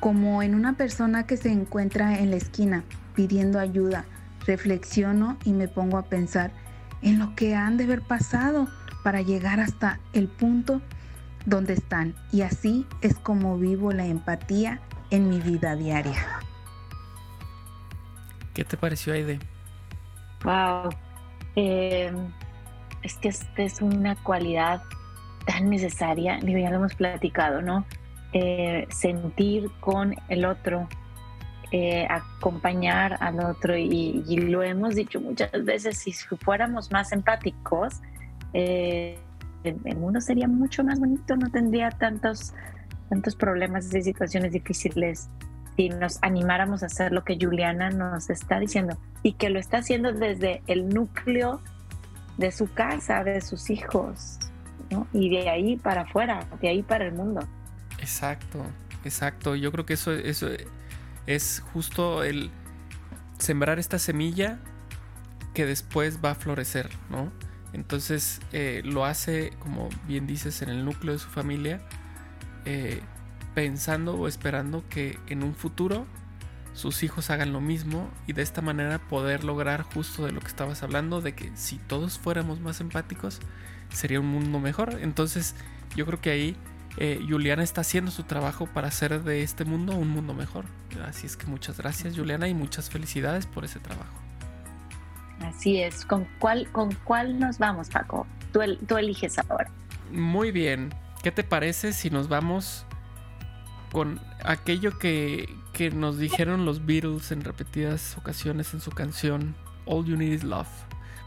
como 0.00 0.42
en 0.42 0.54
una 0.54 0.72
persona 0.72 1.26
que 1.26 1.36
se 1.36 1.52
encuentra 1.52 2.18
en 2.18 2.30
la 2.30 2.36
esquina 2.36 2.84
pidiendo 3.14 3.60
ayuda, 3.60 4.06
reflexiono 4.46 5.36
y 5.44 5.52
me 5.52 5.68
pongo 5.68 5.98
a 5.98 6.04
pensar 6.04 6.50
en 7.02 7.18
lo 7.18 7.34
que 7.36 7.54
han 7.54 7.76
de 7.76 7.84
haber 7.84 8.02
pasado 8.02 8.68
para 9.04 9.20
llegar 9.20 9.60
hasta 9.60 10.00
el 10.12 10.28
punto 10.28 10.80
donde 11.46 11.74
están 11.74 12.14
y 12.32 12.42
así 12.42 12.86
es 13.02 13.14
como 13.18 13.58
vivo 13.58 13.92
la 13.92 14.06
empatía 14.06 14.80
en 15.10 15.28
mi 15.28 15.40
vida 15.40 15.76
diaria. 15.76 16.40
¿Qué 18.54 18.64
te 18.64 18.76
pareció, 18.76 19.12
Aide? 19.12 19.38
Wow. 20.44 20.90
Em, 21.56 22.32
es 23.02 23.16
que 23.16 23.28
esta 23.28 23.62
es 23.62 23.80
una 23.80 24.16
cualidad 24.16 24.82
tan 25.46 25.70
necesaria, 25.70 26.38
digo, 26.42 26.58
ya 26.58 26.70
lo 26.70 26.76
hemos 26.76 26.94
platicado, 26.94 27.62
¿no? 27.62 27.84
Eh, 28.32 28.86
sentir 28.90 29.68
con 29.80 30.14
el 30.28 30.44
otro, 30.44 30.88
eh, 31.72 32.06
acompañar 32.08 33.16
al 33.20 33.40
otro 33.40 33.76
y, 33.76 34.22
lo 34.36 34.62
hemos 34.62 34.94
dicho 34.94 35.20
muchas 35.20 35.50
veces, 35.64 35.98
si 35.98 36.12
fuéramos 36.12 36.92
más 36.92 37.10
empáticos, 37.10 38.00
eh, 38.52 39.18
el, 39.64 39.96
mundo 39.96 40.20
sería 40.20 40.46
mucho 40.46 40.84
más 40.84 41.00
bonito, 41.00 41.34
no 41.34 41.50
tendría 41.50 41.90
tantos, 41.90 42.54
tantos 43.08 43.34
problemas 43.34 43.92
y 43.92 44.00
situaciones 44.00 44.52
difíciles 44.52 45.28
si 45.76 45.88
nos 45.88 46.22
animáramos 46.22 46.84
a 46.84 46.86
hacer 46.86 47.10
lo 47.10 47.24
que 47.24 47.36
Juliana 47.40 47.90
nos 47.90 48.30
está 48.30 48.60
diciendo 48.60 48.96
y 49.24 49.32
que 49.32 49.50
lo 49.50 49.58
está 49.58 49.78
haciendo 49.78 50.12
desde 50.12 50.62
el 50.68 50.88
núcleo 50.88 51.60
de 52.38 52.52
su 52.52 52.72
casa, 52.72 53.24
de 53.24 53.40
sus 53.40 53.70
hijos, 53.70 54.38
y 55.12 55.30
de 55.30 55.48
ahí 55.48 55.76
para 55.76 56.02
afuera, 56.02 56.46
de 56.60 56.68
ahí 56.68 56.82
para 56.84 57.06
el 57.06 57.12
mundo. 57.12 57.40
Exacto, 58.00 58.64
exacto. 59.04 59.54
Yo 59.54 59.70
creo 59.72 59.86
que 59.86 59.94
eso, 59.94 60.12
es 61.26 61.62
justo 61.72 62.24
el 62.24 62.50
sembrar 63.38 63.78
esta 63.78 63.98
semilla 63.98 64.58
que 65.54 65.66
después 65.66 66.18
va 66.24 66.32
a 66.32 66.34
florecer, 66.34 66.90
¿no? 67.10 67.32
Entonces 67.72 68.40
eh, 68.52 68.82
lo 68.84 69.04
hace, 69.04 69.52
como 69.60 69.88
bien 70.06 70.26
dices, 70.26 70.62
en 70.62 70.70
el 70.70 70.84
núcleo 70.84 71.12
de 71.12 71.18
su 71.18 71.28
familia, 71.28 71.80
eh, 72.64 73.00
pensando 73.54 74.14
o 74.14 74.28
esperando 74.28 74.84
que 74.88 75.18
en 75.28 75.42
un 75.42 75.54
futuro 75.54 76.06
sus 76.72 77.02
hijos 77.02 77.30
hagan 77.30 77.52
lo 77.52 77.60
mismo 77.60 78.10
y 78.26 78.32
de 78.32 78.42
esta 78.42 78.62
manera 78.62 78.98
poder 78.98 79.44
lograr 79.44 79.82
justo 79.82 80.24
de 80.24 80.32
lo 80.32 80.40
que 80.40 80.48
estabas 80.48 80.82
hablando, 80.82 81.20
de 81.20 81.34
que 81.34 81.50
si 81.56 81.78
todos 81.78 82.18
fuéramos 82.18 82.60
más 82.60 82.80
empáticos, 82.80 83.40
sería 83.92 84.20
un 84.20 84.26
mundo 84.26 84.60
mejor. 84.60 84.98
Entonces 85.00 85.54
yo 85.96 86.06
creo 86.06 86.20
que 86.20 86.30
ahí 86.30 86.56
eh, 87.02 87.18
Juliana 87.26 87.62
está 87.62 87.80
haciendo 87.80 88.10
su 88.10 88.24
trabajo 88.24 88.66
para 88.66 88.88
hacer 88.88 89.22
de 89.22 89.42
este 89.42 89.64
mundo 89.64 89.94
un 89.94 90.08
mundo 90.08 90.34
mejor. 90.34 90.66
Así 91.08 91.26
es 91.26 91.34
que 91.34 91.46
muchas 91.46 91.78
gracias 91.78 92.14
Juliana 92.14 92.46
y 92.46 92.52
muchas 92.52 92.90
felicidades 92.90 93.46
por 93.46 93.64
ese 93.64 93.78
trabajo. 93.78 94.12
Así 95.40 95.80
es. 95.80 96.04
¿Con 96.04 96.28
cuál, 96.38 96.70
con 96.72 96.92
cuál 97.04 97.40
nos 97.40 97.58
vamos, 97.58 97.88
Paco? 97.88 98.26
Tú, 98.52 98.60
tú 98.86 98.98
eliges 98.98 99.38
ahora. 99.38 99.70
Muy 100.12 100.50
bien. 100.50 100.92
¿Qué 101.22 101.32
te 101.32 101.42
parece 101.42 101.94
si 101.94 102.10
nos 102.10 102.28
vamos 102.28 102.84
con 103.92 104.20
aquello 104.44 104.98
que, 104.98 105.48
que 105.72 105.90
nos 105.90 106.18
dijeron 106.18 106.66
los 106.66 106.84
Beatles 106.84 107.32
en 107.32 107.42
repetidas 107.44 108.18
ocasiones 108.18 108.74
en 108.74 108.82
su 108.82 108.90
canción 108.90 109.56
All 109.86 110.04
You 110.04 110.18
Need 110.18 110.32
Is 110.32 110.44
Love? 110.44 110.68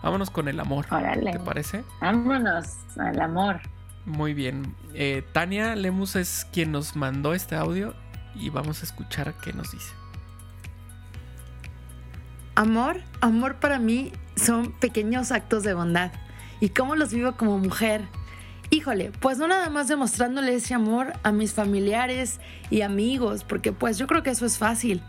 Vámonos 0.04 0.30
con 0.30 0.48
el 0.48 0.60
amor. 0.60 0.86
¿Te 0.86 1.40
parece? 1.40 1.84
Vámonos 2.00 2.78
al 2.98 3.20
amor. 3.20 3.60
Muy 4.06 4.34
bien. 4.34 4.76
Eh, 4.94 5.24
Tania 5.32 5.76
Lemus 5.76 6.16
es 6.16 6.46
quien 6.52 6.72
nos 6.72 6.96
mandó 6.96 7.34
este 7.34 7.56
audio 7.56 7.96
y 8.36 8.50
vamos 8.50 8.82
a 8.82 8.86
escuchar 8.86 9.34
qué 9.44 9.54
nos 9.54 9.72
dice. 9.72 9.94
Amor, 12.56 13.02
amor 13.22 13.56
para 13.56 13.80
mí 13.80 14.12
son 14.36 14.74
pequeños 14.74 15.32
actos 15.32 15.64
de 15.64 15.74
bondad. 15.74 16.12
¿Y 16.60 16.70
cómo 16.70 16.96
los 16.96 17.14
vivo 17.14 17.34
como 17.34 17.58
mujer? 17.58 18.08
Híjole, 18.70 19.12
pues 19.20 19.38
no 19.38 19.48
nada 19.48 19.70
más 19.70 19.88
demostrándole 19.88 20.56
ese 20.56 20.74
amor 20.74 21.14
a 21.24 21.32
mis 21.32 21.54
familiares 21.54 22.40
y 22.70 22.82
amigos, 22.82 23.44
porque 23.44 23.72
pues 23.72 23.98
yo 23.98 24.08
creo 24.08 24.24
que 24.24 24.32
eso 24.32 24.46
es 24.46 24.58
fácil, 24.58 25.02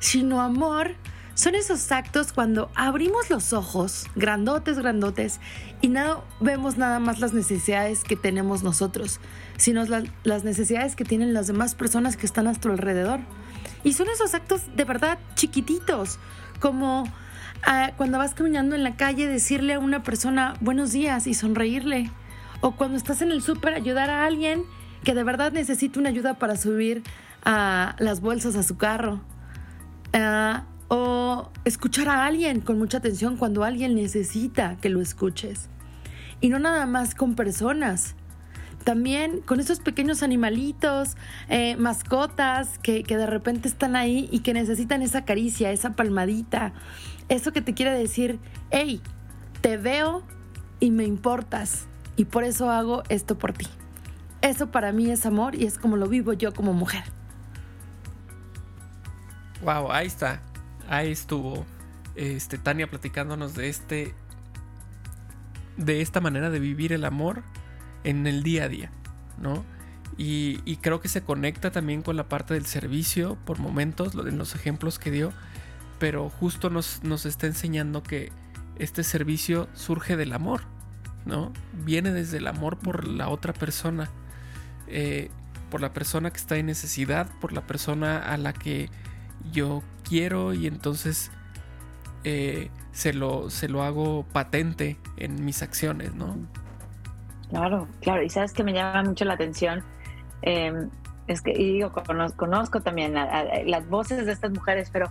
sino 0.00 0.40
amor 0.40 0.96
son 1.34 1.56
esos 1.56 1.90
actos 1.90 2.32
cuando 2.32 2.70
abrimos 2.76 3.28
los 3.28 3.52
ojos, 3.52 4.06
grandotes, 4.14 4.78
grandotes, 4.78 5.40
y 5.80 5.88
no 5.88 6.22
vemos 6.40 6.78
nada 6.78 7.00
más 7.00 7.18
las 7.18 7.34
necesidades 7.34 8.04
que 8.04 8.14
tenemos 8.14 8.62
nosotros, 8.62 9.18
sino 9.56 9.84
las 10.22 10.44
necesidades 10.44 10.94
que 10.94 11.04
tienen 11.04 11.34
las 11.34 11.48
demás 11.48 11.74
personas 11.74 12.16
que 12.16 12.26
están 12.26 12.46
a 12.46 12.50
nuestro 12.50 12.72
alrededor. 12.72 13.20
Y 13.82 13.94
son 13.94 14.08
esos 14.08 14.32
actos 14.34 14.62
de 14.76 14.84
verdad 14.84 15.18
chiquititos, 15.34 16.18
como 16.60 17.04
ah, 17.66 17.90
cuando 17.96 18.18
vas 18.18 18.34
caminando 18.34 18.76
en 18.76 18.84
la 18.84 18.96
calle 18.96 19.26
decirle 19.26 19.74
a 19.74 19.80
una 19.80 20.02
persona 20.04 20.54
buenos 20.60 20.92
días 20.92 21.26
y 21.26 21.34
sonreírle. 21.34 22.10
O 22.60 22.76
cuando 22.76 22.96
estás 22.96 23.22
en 23.22 23.32
el 23.32 23.42
súper 23.42 23.74
ayudar 23.74 24.08
a 24.08 24.24
alguien 24.24 24.62
que 25.02 25.14
de 25.14 25.24
verdad 25.24 25.52
necesita 25.52 26.00
una 26.00 26.08
ayuda 26.08 26.34
para 26.34 26.56
subir 26.56 27.02
las 27.44 28.20
bolsas 28.20 28.56
a 28.56 28.62
su 28.62 28.78
carro. 28.78 29.20
Ah, 30.14 30.64
o 30.96 31.50
escuchar 31.64 32.08
a 32.08 32.24
alguien 32.24 32.60
con 32.60 32.78
mucha 32.78 32.98
atención 32.98 33.36
cuando 33.36 33.64
alguien 33.64 33.96
necesita 33.96 34.76
que 34.76 34.90
lo 34.90 35.00
escuches. 35.00 35.68
Y 36.40 36.50
no 36.50 36.60
nada 36.60 36.86
más 36.86 37.16
con 37.16 37.34
personas. 37.34 38.14
También 38.84 39.40
con 39.40 39.58
esos 39.58 39.80
pequeños 39.80 40.22
animalitos, 40.22 41.16
eh, 41.48 41.74
mascotas 41.76 42.78
que, 42.78 43.02
que 43.02 43.16
de 43.16 43.26
repente 43.26 43.66
están 43.66 43.96
ahí 43.96 44.28
y 44.30 44.40
que 44.40 44.54
necesitan 44.54 45.02
esa 45.02 45.24
caricia, 45.24 45.72
esa 45.72 45.96
palmadita. 45.96 46.74
Eso 47.28 47.50
que 47.50 47.60
te 47.60 47.74
quiere 47.74 47.90
decir, 47.90 48.38
hey, 48.70 49.00
te 49.62 49.76
veo 49.76 50.22
y 50.78 50.92
me 50.92 51.04
importas. 51.04 51.86
Y 52.14 52.26
por 52.26 52.44
eso 52.44 52.70
hago 52.70 53.02
esto 53.08 53.36
por 53.36 53.52
ti. 53.52 53.66
Eso 54.42 54.70
para 54.70 54.92
mí 54.92 55.10
es 55.10 55.26
amor 55.26 55.56
y 55.56 55.64
es 55.64 55.76
como 55.76 55.96
lo 55.96 56.06
vivo 56.06 56.34
yo 56.34 56.54
como 56.54 56.72
mujer. 56.72 57.02
Wow, 59.64 59.90
ahí 59.90 60.06
está 60.06 60.40
ahí 60.88 61.12
estuvo 61.12 61.64
este, 62.14 62.58
Tania 62.58 62.88
platicándonos 62.88 63.54
de 63.54 63.68
este 63.68 64.14
de 65.76 66.00
esta 66.00 66.20
manera 66.20 66.50
de 66.50 66.60
vivir 66.60 66.92
el 66.92 67.04
amor 67.04 67.42
en 68.04 68.26
el 68.26 68.42
día 68.42 68.64
a 68.64 68.68
día, 68.68 68.90
¿no? 69.40 69.64
Y, 70.16 70.76
creo 70.76 71.00
que 71.00 71.08
se 71.08 71.22
conecta 71.22 71.72
también 71.72 72.02
con 72.02 72.16
la 72.16 72.28
parte 72.28 72.54
del 72.54 72.66
servicio 72.66 73.36
por 73.44 73.58
momentos, 73.58 74.14
en 74.14 74.38
los 74.38 74.54
ejemplos 74.54 75.00
que 75.00 75.10
dio, 75.10 75.32
pero 75.98 76.30
justo 76.30 76.70
nos, 76.70 77.00
está 77.26 77.48
enseñando 77.48 78.04
que 78.04 78.30
este 78.78 79.02
servicio 79.02 79.68
surge 79.74 80.16
del 80.16 80.32
amor, 80.32 80.62
¿no? 81.26 81.52
Viene 81.84 82.12
desde 82.12 82.38
el 82.38 82.46
amor 82.46 82.78
por 82.78 83.08
la 83.08 83.28
otra 83.28 83.52
persona, 83.52 84.08
eh, 84.86 85.30
por 85.68 85.80
la 85.80 85.92
persona 85.92 86.30
que 86.30 86.38
está 86.38 86.56
en 86.58 86.66
necesidad, 86.66 87.28
por 87.40 87.52
la 87.52 87.66
persona 87.66 88.18
a 88.18 88.36
la 88.36 88.52
que 88.52 88.90
yo 89.52 89.82
quiero 90.08 90.54
y 90.54 90.66
entonces 90.66 91.30
eh, 92.24 92.70
se, 92.92 93.12
lo, 93.12 93.50
se 93.50 93.68
lo 93.68 93.82
hago 93.82 94.24
patente 94.32 94.98
en 95.16 95.44
mis 95.44 95.62
acciones, 95.62 96.14
¿no? 96.14 96.36
Claro, 97.50 97.88
claro. 98.00 98.22
Y 98.22 98.30
sabes 98.30 98.52
que 98.52 98.64
me 98.64 98.72
llama 98.72 99.02
mucho 99.02 99.24
la 99.24 99.34
atención. 99.34 99.82
Em, 100.42 100.90
es 101.26 101.40
que, 101.40 101.52
y 101.52 101.74
digo, 101.74 101.92
conozco, 101.92 102.80
también 102.80 103.14
las 103.14 103.88
voces 103.88 104.26
de 104.26 104.32
estas 104.32 104.50
mujeres, 104.50 104.90
pero 104.92 105.10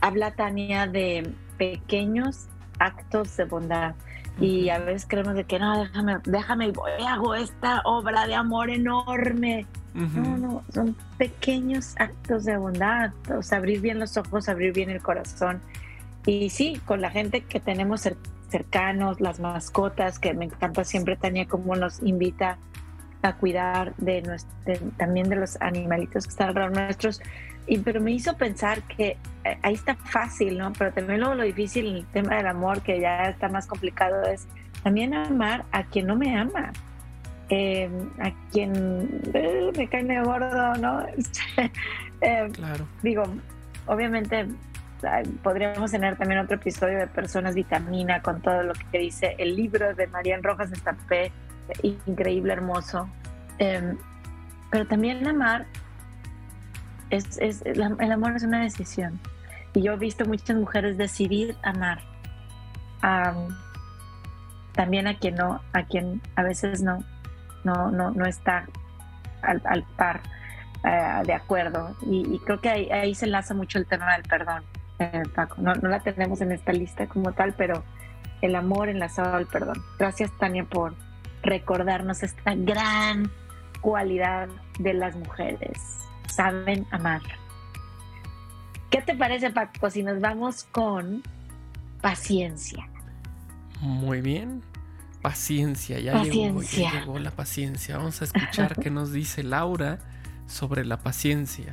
habla 0.00 0.32
Tania 0.32 0.86
de 0.86 1.32
pequeños 1.56 2.46
actos 2.78 3.36
de 3.36 3.44
bondad. 3.44 3.94
Y 4.40 4.68
a 4.68 4.78
veces 4.78 5.06
creemos 5.08 5.34
de 5.34 5.44
que 5.44 5.60
no, 5.60 5.78
déjame, 5.78 6.18
déjame 6.24 6.66
y 6.66 6.70
voy, 6.72 6.90
hago 7.06 7.34
esta 7.34 7.82
obra 7.84 8.26
de 8.26 8.34
amor 8.34 8.68
enorme. 8.68 9.66
No, 9.94 10.36
no, 10.36 10.64
son 10.72 10.96
pequeños 11.18 11.94
actos 11.98 12.44
de 12.44 12.56
bondad, 12.56 13.12
o 13.30 13.42
sea, 13.42 13.58
abrir 13.58 13.80
bien 13.80 14.00
los 14.00 14.16
ojos, 14.16 14.48
abrir 14.48 14.72
bien 14.72 14.90
el 14.90 15.00
corazón. 15.00 15.60
Y 16.26 16.50
sí, 16.50 16.80
con 16.84 17.00
la 17.00 17.10
gente 17.10 17.42
que 17.42 17.60
tenemos 17.60 18.08
cercanos, 18.48 19.20
las 19.20 19.38
mascotas, 19.38 20.18
que 20.18 20.34
me 20.34 20.46
encanta 20.46 20.84
siempre 20.84 21.16
Tania 21.16 21.46
cómo 21.46 21.76
nos 21.76 22.02
invita 22.02 22.58
a 23.22 23.34
cuidar 23.36 23.94
de, 23.96 24.22
también 24.96 25.28
de 25.28 25.36
los 25.36 25.60
animalitos 25.60 26.24
que 26.24 26.30
están 26.30 26.48
alrededor 26.48 26.72
nuestros. 26.72 27.20
Y, 27.66 27.78
pero 27.78 28.00
me 28.00 28.10
hizo 28.12 28.36
pensar 28.36 28.82
que 28.82 29.16
eh, 29.44 29.58
ahí 29.62 29.74
está 29.74 29.94
fácil, 29.94 30.58
¿no? 30.58 30.72
Pero 30.72 30.92
también 30.92 31.20
luego 31.20 31.34
lo 31.34 31.44
difícil, 31.44 31.86
el 31.86 32.06
tema 32.06 32.36
del 32.36 32.46
amor, 32.46 32.82
que 32.82 33.00
ya 33.00 33.22
está 33.22 33.48
más 33.48 33.66
complicado, 33.66 34.22
es 34.24 34.46
también 34.82 35.14
amar 35.14 35.64
a 35.72 35.84
quien 35.84 36.06
no 36.06 36.16
me 36.16 36.36
ama. 36.36 36.72
Eh, 37.50 37.90
a 38.20 38.32
quien 38.50 39.20
eh, 39.34 39.70
me 39.76 39.88
cae 39.88 40.04
de 40.04 40.20
gordo, 40.22 40.74
¿no? 40.76 41.04
claro. 42.52 42.88
Digo, 43.02 43.24
obviamente 43.86 44.48
podríamos 45.42 45.90
tener 45.90 46.16
también 46.16 46.40
otro 46.40 46.56
episodio 46.56 46.98
de 46.98 47.06
Personas 47.06 47.54
Vitamina 47.54 48.22
con 48.22 48.40
todo 48.40 48.62
lo 48.62 48.72
que 48.72 48.98
dice 48.98 49.34
el 49.38 49.54
libro 49.54 49.94
de 49.94 50.06
Marian 50.06 50.42
Rojas 50.42 50.72
Estampé, 50.72 51.30
increíble, 51.82 52.54
hermoso. 52.54 53.08
Em, 53.58 53.98
pero 54.70 54.86
también 54.86 55.26
amar, 55.26 55.66
es, 57.10 57.38
el 57.64 58.12
amor 58.12 58.36
es 58.36 58.42
una 58.42 58.62
decisión. 58.62 59.20
Y 59.74 59.82
yo 59.82 59.92
he 59.92 59.96
visto 59.96 60.24
muchas 60.24 60.56
mujeres 60.56 60.96
decidir 60.96 61.56
amar. 61.62 62.00
también 64.72 65.06
a 65.06 65.18
quien 65.18 65.34
no, 65.34 65.60
a 65.72 65.82
quien 65.84 66.20
a 66.36 66.42
veces 66.42 66.82
no, 66.82 67.04
no, 67.64 67.90
no, 67.90 68.10
no 68.10 68.26
está 68.26 68.66
al, 69.42 69.82
par, 69.96 70.20
eh, 70.84 71.22
de 71.26 71.32
acuerdo. 71.32 71.96
Y, 72.02 72.38
creo 72.40 72.60
que 72.60 72.68
ahí, 72.70 73.14
se 73.14 73.26
enlaza 73.26 73.54
mucho 73.54 73.78
el 73.78 73.86
tema 73.86 74.12
del 74.12 74.22
perdón. 74.22 74.62
Eh, 74.98 75.22
no, 75.58 75.74
la 75.74 76.00
tenemos 76.00 76.40
en 76.40 76.52
esta 76.52 76.72
lista 76.72 77.06
como 77.06 77.32
tal, 77.32 77.54
pero 77.54 77.82
el 78.42 78.54
amor 78.54 78.88
enlazado 78.88 79.36
al 79.36 79.46
perdón. 79.46 79.82
Gracias, 79.98 80.30
Tania, 80.38 80.64
por 80.64 80.94
recordarnos 81.42 82.22
esta 82.22 82.54
gran 82.54 83.30
cualidad 83.80 84.48
de 84.78 84.94
las 84.94 85.16
mujeres. 85.16 85.78
Saben 86.26 86.86
amar. 86.90 87.22
¿Qué 88.90 89.02
te 89.02 89.14
parece, 89.14 89.50
Paco, 89.50 89.90
si 89.90 90.02
nos 90.02 90.20
vamos 90.20 90.64
con 90.64 91.22
paciencia? 92.00 92.88
Muy 93.80 94.20
bien. 94.20 94.62
Paciencia, 95.24 95.98
ya, 96.00 96.22
Llegó, 96.22 96.60
ya 96.60 96.92
llegó 96.92 97.18
la 97.18 97.30
paciencia. 97.30 97.96
Vamos 97.96 98.20
a 98.20 98.26
escuchar 98.26 98.76
qué 98.82 98.90
nos 98.90 99.10
dice 99.10 99.42
Laura 99.42 99.98
sobre 100.46 100.84
la 100.84 100.98
paciencia. 100.98 101.72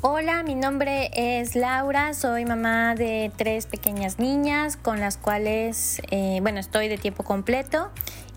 Hola, 0.00 0.42
mi 0.42 0.56
nombre 0.56 1.08
es 1.14 1.54
Laura, 1.54 2.14
soy 2.14 2.44
mamá 2.46 2.96
de 2.96 3.30
tres 3.36 3.66
pequeñas 3.66 4.18
niñas 4.18 4.76
con 4.76 4.98
las 4.98 5.18
cuales, 5.18 6.02
eh, 6.10 6.40
bueno, 6.42 6.58
estoy 6.58 6.88
de 6.88 6.98
tiempo 6.98 7.22
completo 7.22 7.92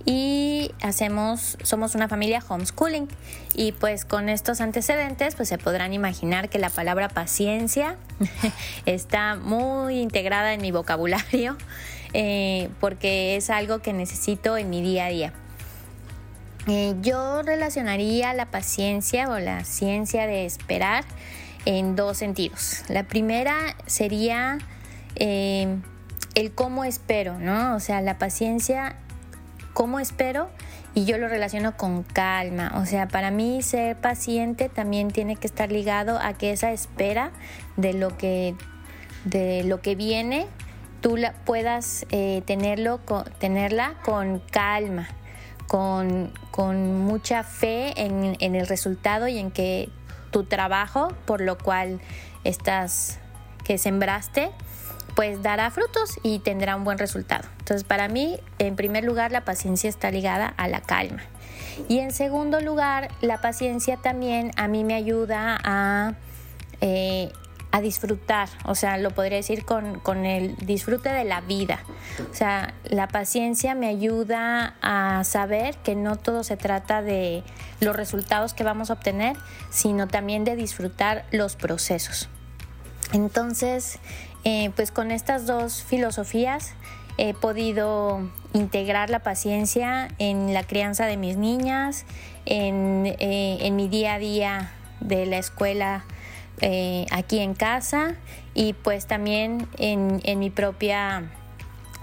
y 0.05 0.69
hacemos, 0.83 1.57
somos 1.63 1.95
una 1.95 2.07
familia 2.07 2.43
homeschooling 2.47 3.07
y 3.55 3.71
pues 3.71 4.05
con 4.05 4.29
estos 4.29 4.61
antecedentes 4.61 5.33
pues 5.33 5.49
se 5.49 5.57
podrán 5.57 5.93
imaginar 5.93 6.47
que 6.49 6.59
la 6.59 6.69
palabra 6.69 7.09
paciencia 7.09 7.97
está 8.85 9.35
muy 9.35 9.99
integrada 9.99 10.53
en 10.53 10.61
mi 10.61 10.71
vocabulario 10.71 11.57
eh, 12.13 12.69
porque 12.79 13.35
es 13.35 13.49
algo 13.49 13.79
que 13.79 13.93
necesito 13.93 14.57
en 14.57 14.69
mi 14.69 14.81
día 14.81 15.05
a 15.05 15.09
día. 15.09 15.33
Eh, 16.67 16.95
yo 17.01 17.41
relacionaría 17.41 18.33
la 18.33 18.45
paciencia 18.45 19.29
o 19.29 19.39
la 19.39 19.63
ciencia 19.63 20.27
de 20.27 20.45
esperar 20.45 21.03
en 21.65 21.95
dos 21.95 22.17
sentidos. 22.17 22.83
La 22.89 23.03
primera 23.03 23.75
sería 23.85 24.57
eh, 25.15 25.77
el 26.35 26.51
cómo 26.51 26.83
espero, 26.83 27.39
¿no? 27.39 27.75
O 27.75 27.79
sea, 27.79 28.01
la 28.01 28.17
paciencia, 28.17 28.95
cómo 29.73 29.99
espero 29.99 30.49
y 30.93 31.05
yo 31.05 31.17
lo 31.17 31.27
relaciono 31.27 31.77
con 31.77 32.03
calma. 32.03 32.73
O 32.75 32.85
sea, 32.85 33.07
para 33.07 33.31
mí 33.31 33.61
ser 33.61 33.95
paciente 33.95 34.69
también 34.69 35.09
tiene 35.09 35.35
que 35.35 35.47
estar 35.47 35.71
ligado 35.71 36.19
a 36.19 36.33
que 36.33 36.51
esa 36.51 36.71
espera 36.71 37.31
de 37.77 37.93
lo 37.93 38.17
que, 38.17 38.55
de 39.25 39.63
lo 39.63 39.81
que 39.81 39.95
viene, 39.95 40.47
tú 41.01 41.17
la, 41.17 41.33
puedas 41.33 42.05
eh, 42.11 42.41
tenerlo, 42.45 42.99
tenerla 43.39 43.95
con 44.03 44.39
calma. 44.39 45.07
Con, 45.67 46.33
mucha 47.05 47.43
fe 47.43 47.93
en, 47.95 48.35
en 48.39 48.55
el 48.55 48.67
resultado 48.67 49.27
y 49.27 49.37
en 49.37 49.49
que 49.51 49.89
tu 50.31 50.43
trabajo, 50.43 51.13
por 51.25 51.41
lo 51.41 51.57
cual 51.57 52.01
estás 52.43 53.19
que 53.63 53.77
sembraste, 53.77 54.51
pues 55.15 55.43
dará 55.43 55.69
frutos 55.69 56.17
y 56.23 56.39
tendrá 56.39 56.75
un 56.75 56.83
buen 56.83 56.97
resultado. 56.97 57.47
Entonces, 57.59 57.83
para 57.83 58.07
mí, 58.07 58.39
en 58.57 58.75
primer 58.75 59.03
lugar, 59.03 59.31
la 59.31 59.45
paciencia 59.45 59.89
está 59.89 60.11
ligada 60.11 60.47
a 60.57 60.67
la 60.67 60.81
calma. 60.81 61.21
Y 61.87 61.99
en 61.99 62.11
segundo 62.11 62.59
lugar, 62.61 63.09
la 63.21 63.41
paciencia 63.41 63.97
también 63.97 64.51
a 64.57 64.67
mí 64.67 64.83
me 64.83 64.95
ayuda 64.95 65.59
a 65.63 66.13
eh, 66.81 67.31
a 67.71 67.81
disfrutar, 67.81 68.49
o 68.65 68.73
sea, 68.73 68.97
lo 68.97 69.11
podría 69.11 69.37
decir 69.37 69.63
con, 69.63 69.99
con, 69.99 70.25
el 70.25 70.55
disfrute 70.57 71.09
de 71.09 71.23
la 71.23 71.41
vida. 71.41 71.79
O 72.31 72.33
sea, 72.33 72.73
la 72.83 73.07
paciencia 73.07 73.75
me 73.75 73.87
ayuda 73.87 74.75
a 74.81 75.23
saber 75.23 75.77
que 75.77 75.95
no 75.95 76.15
todo 76.15 76.43
se 76.43 76.57
trata 76.57 77.03
de 77.03 77.43
los 77.79 77.95
resultados 77.95 78.53
que 78.55 78.63
vamos 78.63 78.89
a 78.89 78.93
obtener, 78.93 79.37
sino 79.69 80.07
también 80.07 80.45
de 80.45 80.55
disfrutar 80.55 81.25
los 81.31 81.55
procesos. 81.55 82.27
Entonces, 83.13 83.99
eh, 84.43 84.71
pues 84.75 84.91
con 84.91 85.11
estas 85.11 85.45
dos 85.45 85.83
filosofías 85.83 86.73
he 87.17 87.33
podido 87.33 88.31
integrar 88.53 89.09
la 89.09 89.19
paciencia 89.19 90.07
en 90.17 90.53
la 90.53 90.63
crianza 90.63 91.05
de 91.05 91.17
mis 91.17 91.37
niñas, 91.37 92.05
en, 92.45 93.05
eh, 93.05 93.57
en 93.61 93.75
mi 93.75 93.87
día 93.89 94.15
a 94.15 94.19
día 94.19 94.71
de 95.01 95.25
la 95.25 95.37
escuela 95.37 96.05
eh, 96.61 97.05
aquí 97.11 97.39
en 97.39 97.53
casa 97.53 98.15
y 98.53 98.73
pues 98.73 99.07
también 99.07 99.67
en, 99.77 100.21
mi 100.39 100.49
propia 100.49 101.31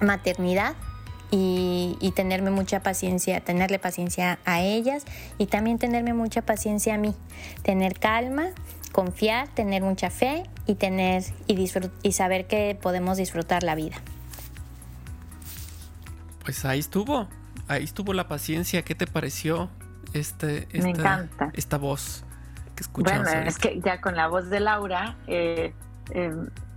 maternidad 0.00 0.74
y, 1.30 2.12
tenerme 2.14 2.50
mucha 2.50 2.82
paciencia, 2.82 3.40
tenerle 3.40 3.78
paciencia 3.78 4.38
a 4.46 4.62
ellas 4.62 5.04
y 5.36 5.46
también 5.46 5.78
tenerme 5.78 6.14
mucha 6.14 6.42
paciencia 6.42 6.94
a 6.94 6.98
mí, 6.98 7.14
tener 7.62 7.98
calma, 7.98 8.46
confiar, 8.92 9.48
tener 9.48 9.82
mucha 9.82 10.08
fe 10.08 10.44
y 10.66 10.76
tener 10.76 11.24
y, 11.46 11.70
y 12.02 12.12
saber 12.12 12.46
que 12.46 12.78
podemos 12.80 13.18
disfrutar 13.18 13.62
la 13.62 13.74
vida. 13.74 13.96
Pues 16.44 16.64
ahí 16.64 16.78
estuvo, 16.78 17.28
ahí 17.68 17.84
estuvo 17.84 18.14
la 18.14 18.28
paciencia. 18.28 18.82
¿Qué 18.82 18.94
te 18.94 19.06
pareció 19.06 19.68
este, 20.14 20.68
esta 21.52 21.76
voz? 21.76 22.24
Bueno, 22.94 23.28
es 23.30 23.58
que 23.58 23.80
ya 23.80 24.00
con 24.00 24.16
la 24.16 24.28
voz 24.28 24.50
de 24.50 24.60
Laura 24.60 25.16
eh, 25.26 25.72
eh, 26.10 26.32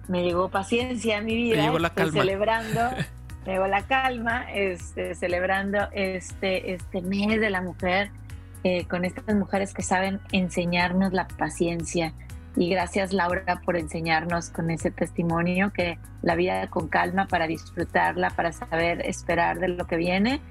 me 0.07 0.23
llegó 0.23 0.49
paciencia 0.49 1.19
a 1.19 1.21
mi 1.21 1.35
vida. 1.35 1.57
Me 1.57 1.63
llegó 1.63 1.79
la 1.79 1.91
calma. 1.91 2.21
celebrando, 2.21 2.81
me 3.45 3.53
llegó 3.53 3.67
la 3.67 3.83
calma, 3.83 4.51
este, 4.51 5.15
celebrando 5.15 5.87
este, 5.91 6.73
este 6.73 7.01
mes 7.01 7.39
de 7.39 7.49
la 7.49 7.61
mujer 7.61 8.11
eh, 8.63 8.85
con 8.85 9.05
estas 9.05 9.35
mujeres 9.35 9.73
que 9.73 9.83
saben 9.83 10.19
enseñarnos 10.31 11.13
la 11.13 11.27
paciencia. 11.27 12.13
Y 12.55 12.69
gracias 12.69 13.13
Laura 13.13 13.61
por 13.63 13.77
enseñarnos 13.77 14.49
con 14.49 14.69
ese 14.69 14.91
testimonio 14.91 15.71
que 15.71 15.97
la 16.21 16.35
vida 16.35 16.67
con 16.67 16.89
calma 16.89 17.27
para 17.27 17.47
disfrutarla, 17.47 18.31
para 18.31 18.51
saber 18.51 19.01
esperar 19.05 19.59
de 19.59 19.69
lo 19.69 19.87
que 19.87 19.95
viene, 19.95 20.41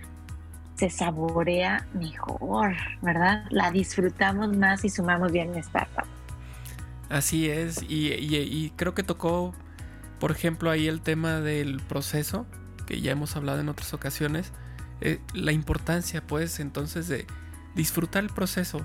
se 0.78 0.90
saborea 0.90 1.86
mejor, 1.92 2.76
¿verdad? 3.02 3.44
La 3.50 3.72
disfrutamos 3.72 4.56
más 4.56 4.84
y 4.84 4.88
sumamos 4.88 5.32
bien 5.32 5.54
esta 5.56 5.80
etapa. 5.80 6.06
Así 7.08 7.48
es, 7.48 7.82
y, 7.88 8.72
creo 8.76 8.94
que 8.94 9.02
tocó, 9.02 9.54
por 10.20 10.30
ejemplo, 10.30 10.70
ahí 10.70 10.86
el 10.86 11.00
tema 11.00 11.40
del 11.40 11.80
proceso, 11.80 12.46
que 12.86 13.00
ya 13.00 13.10
hemos 13.10 13.34
hablado 13.34 13.60
en 13.60 13.68
otras 13.68 13.92
ocasiones, 13.92 14.52
eh, 15.00 15.20
la 15.32 15.52
importancia 15.52 16.26
pues 16.26 16.60
entonces 16.60 17.08
de 17.08 17.26
disfrutar 17.74 18.22
el 18.22 18.30
proceso, 18.30 18.84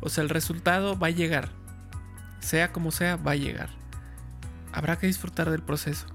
o 0.00 0.10
sea, 0.10 0.22
el 0.22 0.28
resultado 0.28 0.98
va 0.98 1.08
a 1.08 1.10
llegar, 1.10 1.48
sea 2.40 2.72
como 2.72 2.92
sea, 2.92 3.16
va 3.16 3.32
a 3.32 3.36
llegar. 3.36 3.70
Habrá 4.72 4.98
que 4.98 5.06
disfrutar 5.06 5.50
del 5.50 5.62
proceso. 5.62 6.06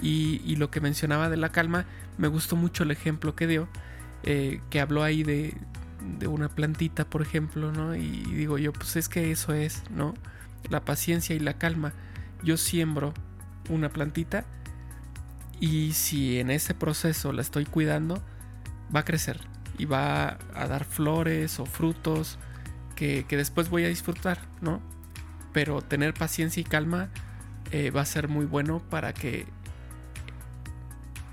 Y, 0.00 0.40
y 0.44 0.56
lo 0.56 0.70
que 0.70 0.80
mencionaba 0.80 1.30
de 1.30 1.36
la 1.36 1.50
calma, 1.50 1.86
me 2.18 2.28
gustó 2.28 2.56
mucho 2.56 2.82
el 2.82 2.90
ejemplo 2.90 3.36
que 3.36 3.46
dio, 3.46 3.68
eh, 4.24 4.60
que 4.70 4.80
habló 4.80 5.02
ahí 5.02 5.22
de, 5.22 5.54
de, 6.18 6.26
una 6.26 6.48
plantita, 6.48 7.04
por 7.04 7.22
ejemplo, 7.22 7.72
¿no? 7.72 7.94
Y 7.94 8.08
digo 8.08 8.58
yo, 8.58 8.72
pues 8.72 8.96
es 8.96 9.08
que 9.08 9.30
eso 9.30 9.52
es, 9.52 9.82
¿no? 9.90 10.14
La 10.68 10.84
paciencia 10.84 11.36
y 11.36 11.38
la 11.38 11.58
calma. 11.58 11.92
Yo 12.42 12.56
siembro 12.56 13.14
una 13.68 13.88
plantita 13.88 14.44
y 15.60 15.92
si 15.92 16.38
en 16.40 16.50
ese 16.50 16.74
proceso 16.74 17.32
la 17.32 17.42
estoy 17.42 17.64
cuidando, 17.64 18.22
va 18.94 19.00
a 19.00 19.04
crecer 19.04 19.40
y 19.78 19.86
va 19.86 20.38
a 20.54 20.66
dar 20.68 20.84
flores 20.84 21.58
o 21.60 21.66
frutos 21.66 22.38
que, 22.96 23.24
después 23.28 23.70
voy 23.70 23.84
a 23.84 23.88
disfrutar, 23.88 24.38
¿no? 24.60 24.80
Pero 25.52 25.82
tener 25.82 26.14
paciencia 26.14 26.60
y 26.60 26.64
calma 26.64 27.08
eh, 27.70 27.90
va 27.90 28.02
a 28.02 28.06
ser 28.06 28.28
muy 28.28 28.46
bueno 28.46 28.80
para 28.90 29.12
que 29.12 29.46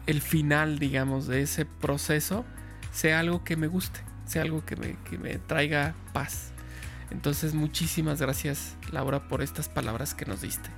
el 0.07 0.21
final, 0.21 0.79
digamos, 0.79 1.27
de 1.27 1.41
ese 1.41 1.65
proceso 1.65 2.45
sea 2.91 3.19
algo 3.19 3.43
que 3.43 3.55
me 3.55 3.67
guste, 3.67 3.99
sea 4.25 4.43
algo 4.43 4.65
que 4.65 4.75
me, 4.75 4.95
que 5.09 5.17
me 5.17 5.37
traiga 5.37 5.93
paz. 6.13 6.51
Entonces 7.09 7.53
muchísimas 7.53 8.21
gracias 8.21 8.75
Laura 8.91 9.27
por 9.27 9.41
estas 9.41 9.69
palabras 9.69 10.13
que 10.13 10.25
nos 10.25 10.41
diste. 10.41 10.69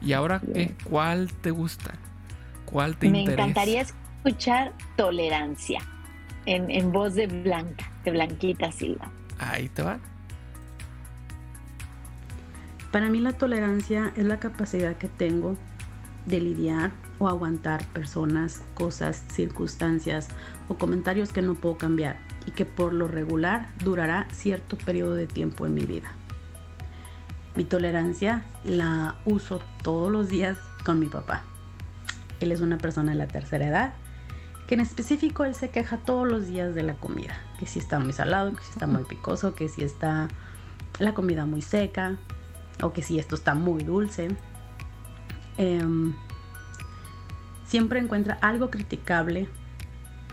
Y 0.00 0.12
ahora, 0.12 0.40
¿qué? 0.40 0.74
¿cuál 0.84 1.32
te 1.32 1.50
gusta? 1.50 1.94
¿Cuál 2.66 2.96
te 2.96 3.08
Me 3.10 3.20
interesa? 3.20 3.42
encantaría 3.42 3.80
escuchar 3.82 4.72
tolerancia 4.96 5.80
en, 6.46 6.70
en 6.70 6.92
voz 6.92 7.14
de 7.14 7.26
Blanca, 7.26 7.90
de 8.04 8.12
Blanquita 8.12 8.70
Silva. 8.70 9.10
Ahí 9.38 9.68
te 9.68 9.82
va. 9.82 9.98
Para 12.92 13.08
mí 13.10 13.20
la 13.20 13.32
tolerancia 13.32 14.12
es 14.16 14.24
la 14.24 14.38
capacidad 14.38 14.96
que 14.96 15.08
tengo 15.08 15.56
de 16.26 16.40
lidiar 16.40 16.90
o 17.18 17.28
aguantar 17.28 17.84
personas, 17.86 18.62
cosas, 18.74 19.24
circunstancias 19.32 20.28
o 20.68 20.76
comentarios 20.76 21.32
que 21.32 21.42
no 21.42 21.54
puedo 21.54 21.78
cambiar 21.78 22.18
y 22.46 22.50
que 22.52 22.64
por 22.64 22.92
lo 22.92 23.08
regular 23.08 23.68
durará 23.82 24.26
cierto 24.30 24.76
periodo 24.78 25.14
de 25.14 25.26
tiempo 25.26 25.66
en 25.66 25.74
mi 25.74 25.84
vida. 25.84 26.12
Mi 27.56 27.64
tolerancia 27.64 28.44
la 28.64 29.16
uso 29.24 29.60
todos 29.82 30.12
los 30.12 30.28
días 30.28 30.58
con 30.84 31.00
mi 31.00 31.06
papá. 31.06 31.42
Él 32.40 32.52
es 32.52 32.60
una 32.60 32.78
persona 32.78 33.12
de 33.12 33.18
la 33.18 33.26
tercera 33.26 33.66
edad 33.66 33.94
que 34.68 34.74
en 34.74 34.80
específico 34.80 35.44
él 35.44 35.54
se 35.54 35.70
queja 35.70 35.96
todos 35.96 36.28
los 36.28 36.46
días 36.46 36.74
de 36.74 36.82
la 36.82 36.94
comida, 36.94 37.40
que 37.58 37.66
si 37.66 37.78
está 37.78 37.98
muy 37.98 38.12
salado, 38.12 38.54
que 38.54 38.62
si 38.62 38.70
está 38.70 38.86
muy 38.86 39.04
picoso, 39.04 39.54
que 39.54 39.68
si 39.68 39.82
está 39.82 40.28
la 40.98 41.14
comida 41.14 41.46
muy 41.46 41.62
seca 41.62 42.16
o 42.82 42.92
que 42.92 43.02
si 43.02 43.18
esto 43.18 43.34
está 43.34 43.54
muy 43.54 43.82
dulce. 43.82 44.28
Em, 45.56 46.14
siempre 47.66 47.98
encuentra 47.98 48.38
algo 48.42 48.70
criticable 48.70 49.48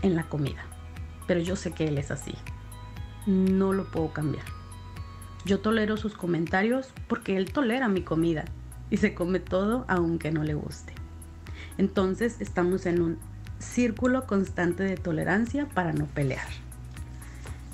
en 0.06 0.16
la 0.16 0.24
comida, 0.24 0.64
pero 1.28 1.40
yo 1.40 1.56
sé 1.56 1.72
que 1.72 1.88
él 1.88 1.98
es 1.98 2.12
así. 2.12 2.36
No 3.26 3.74
lo 3.74 3.90
puedo 3.92 4.14
cambiar. 4.14 4.46
Yo 5.46 5.60
tolero 5.60 5.98
sus 5.98 6.14
comentarios 6.14 6.94
porque 7.08 7.38
él 7.38 7.52
tolera 7.52 7.88
mi 7.88 8.02
comida 8.02 8.46
y 8.90 8.98
se 8.98 9.14
come 9.14 9.40
todo 9.40 9.86
aunque 9.88 10.32
no 10.32 10.44
le 10.44 10.54
guste. 10.54 10.94
Entonces 11.78 12.38
estamos 12.40 12.86
en 12.86 13.02
un 13.02 13.18
círculo 13.60 14.28
constante 14.28 14.84
de 14.84 14.98
tolerancia 14.98 15.68
para 15.70 15.92
no 15.92 16.06
pelear. 16.06 16.48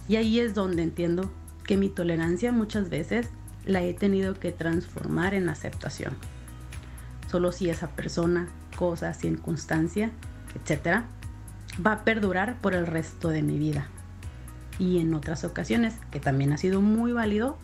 Y 0.08 0.16
ahí 0.16 0.40
es 0.40 0.54
donde 0.54 0.84
entiendo 0.84 1.32
que 1.66 1.78
mi 1.78 1.90
tolerancia 1.90 2.52
muchas 2.52 2.90
veces 2.90 3.30
la 3.66 3.84
he 3.84 3.94
tenido 3.94 4.34
que 4.40 4.52
transformar 4.52 5.34
en 5.34 5.50
aceptación. 5.50 6.16
Solo 7.30 7.52
si 7.52 7.70
esa 7.70 7.90
persona, 7.90 8.48
cosa, 8.76 9.14
circunstancia, 9.14 10.12
etcétera, 10.56 11.06
va 11.86 11.94
a 11.94 12.04
perdurar 12.04 12.60
por 12.62 12.74
el 12.74 12.88
resto 12.88 13.30
de 13.30 13.42
mi 13.42 13.58
vida. 13.58 13.88
Y 14.80 15.00
en 15.00 15.14
otras 15.14 15.44
ocasiones, 15.44 15.96
que 16.12 16.20
también 16.20 16.54
ha 16.54 16.58
sido 16.58 16.82
muy 16.82 17.12
válido, 17.12 17.58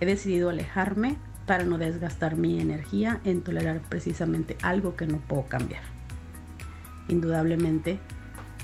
he 0.00 0.06
decidido 0.06 0.50
alejarme 0.50 1.16
para 1.46 1.64
no 1.64 1.78
desgastar 1.78 2.36
mi 2.36 2.60
energía 2.60 3.20
en 3.24 3.42
tolerar 3.42 3.80
precisamente 3.80 4.56
algo 4.62 4.96
que 4.96 5.06
no 5.06 5.18
puedo 5.18 5.46
cambiar. 5.46 5.82
Indudablemente, 7.08 7.98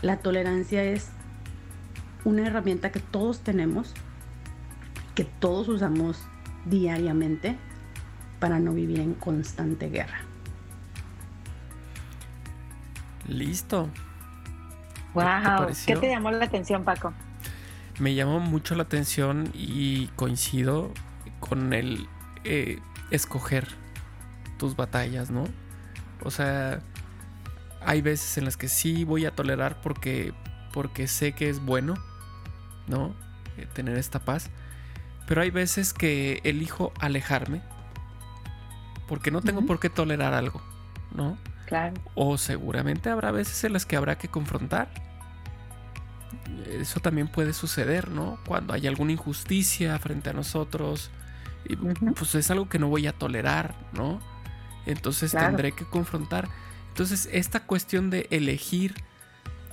la 0.02 0.18
tolerancia 0.18 0.84
es 0.84 1.08
una 2.24 2.46
herramienta 2.46 2.92
que 2.92 3.00
todos 3.00 3.40
tenemos, 3.40 3.94
que 5.14 5.24
todos 5.24 5.68
usamos 5.68 6.22
diariamente 6.66 7.56
para 8.38 8.58
no 8.58 8.74
vivir 8.74 9.00
en 9.00 9.14
constante 9.14 9.88
guerra. 9.88 10.20
Listo. 13.26 13.88
Wow? 15.14 15.68
¿qué 15.86 15.96
te 15.96 16.08
llamó 16.08 16.30
la 16.30 16.44
atención, 16.44 16.84
Paco? 16.84 17.12
Me 17.98 18.14
llamó 18.14 18.40
mucho 18.40 18.74
la 18.74 18.82
atención 18.82 19.50
y 19.54 20.08
coincido 20.16 20.92
con 21.40 21.72
el 21.72 22.08
eh, 22.42 22.80
escoger 23.10 23.68
tus 24.58 24.76
batallas, 24.76 25.30
¿no? 25.30 25.44
O 26.22 26.30
sea, 26.30 26.80
hay 27.84 28.02
veces 28.02 28.38
en 28.38 28.44
las 28.44 28.56
que 28.56 28.68
sí 28.68 29.04
voy 29.04 29.26
a 29.26 29.30
tolerar 29.30 29.80
porque, 29.80 30.32
porque 30.72 31.06
sé 31.06 31.32
que 31.32 31.48
es 31.48 31.60
bueno, 31.60 31.94
¿no? 32.88 33.14
Eh, 33.56 33.66
tener 33.72 33.96
esta 33.96 34.18
paz. 34.18 34.50
Pero 35.26 35.42
hay 35.42 35.50
veces 35.50 35.92
que 35.92 36.40
elijo 36.44 36.92
alejarme 37.00 37.62
porque 39.08 39.30
no 39.30 39.40
tengo 39.42 39.64
por 39.66 39.80
qué 39.80 39.90
tolerar 39.90 40.34
algo, 40.34 40.62
¿no? 41.14 41.38
Claro. 41.66 41.94
O 42.14 42.36
seguramente 42.38 43.08
habrá 43.10 43.30
veces 43.30 43.64
en 43.64 43.72
las 43.72 43.86
que 43.86 43.96
habrá 43.96 44.16
que 44.18 44.28
confrontar. 44.28 44.88
Eso 46.68 47.00
también 47.00 47.28
puede 47.28 47.52
suceder, 47.52 48.10
¿no? 48.10 48.38
Cuando 48.46 48.74
hay 48.74 48.86
alguna 48.86 49.12
injusticia 49.12 49.98
frente 49.98 50.30
a 50.30 50.32
nosotros. 50.32 51.10
Y 51.66 51.76
pues 51.76 52.34
es 52.34 52.50
algo 52.50 52.68
que 52.68 52.78
no 52.78 52.88
voy 52.88 53.06
a 53.06 53.12
tolerar, 53.12 53.74
¿no? 53.92 54.20
Entonces 54.86 55.30
Claro. 55.30 55.46
tendré 55.48 55.72
que 55.72 55.84
confrontar. 55.84 56.48
Entonces 56.88 57.28
esta 57.32 57.60
cuestión 57.60 58.10
de 58.10 58.26
elegir 58.30 58.94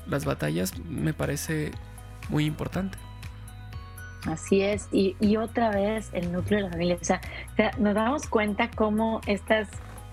las 0.07 0.25
batallas 0.25 0.77
me 0.79 1.13
parece 1.13 1.71
muy 2.29 2.45
importante. 2.45 2.97
Así 4.27 4.61
es, 4.61 4.87
y, 4.91 5.15
y 5.19 5.37
otra 5.37 5.71
vez 5.71 6.09
el 6.13 6.31
núcleo 6.31 6.59
de 6.59 6.63
la 6.65 6.69
familia. 6.71 6.97
O 7.01 7.03
sea, 7.03 7.21
nos 7.79 7.95
damos 7.95 8.27
cuenta 8.27 8.69
cómo 8.69 9.19
estas, 9.25 9.67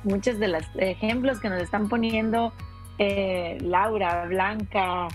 muchos 0.04 0.38
de 0.38 0.48
los 0.48 0.62
ejemplos 0.76 1.40
que 1.40 1.48
nos 1.48 1.62
están 1.62 1.88
poniendo 1.88 2.52
eh, 2.98 3.58
Laura, 3.60 4.26
Blanca, 4.26 5.08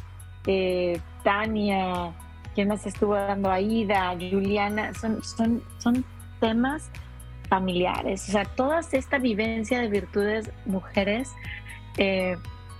eh, 0.47 0.99
Tania, 1.23 2.13
¿quién 2.55 2.69
más 2.69 2.85
estuvo 2.85 3.15
dando? 3.15 3.51
Aida, 3.51 4.15
Juliana, 4.17 4.93
son, 4.93 5.23
son, 5.23 5.61
son 5.79 6.05
temas 6.39 6.89
familiares. 7.49 8.27
O 8.29 8.31
sea, 8.31 8.45
toda 8.45 8.81
esta 8.91 9.19
vivencia 9.19 9.79
de 9.79 9.87
virtudes 9.87 10.49
mujeres 10.65 11.31
eh, 11.97 12.37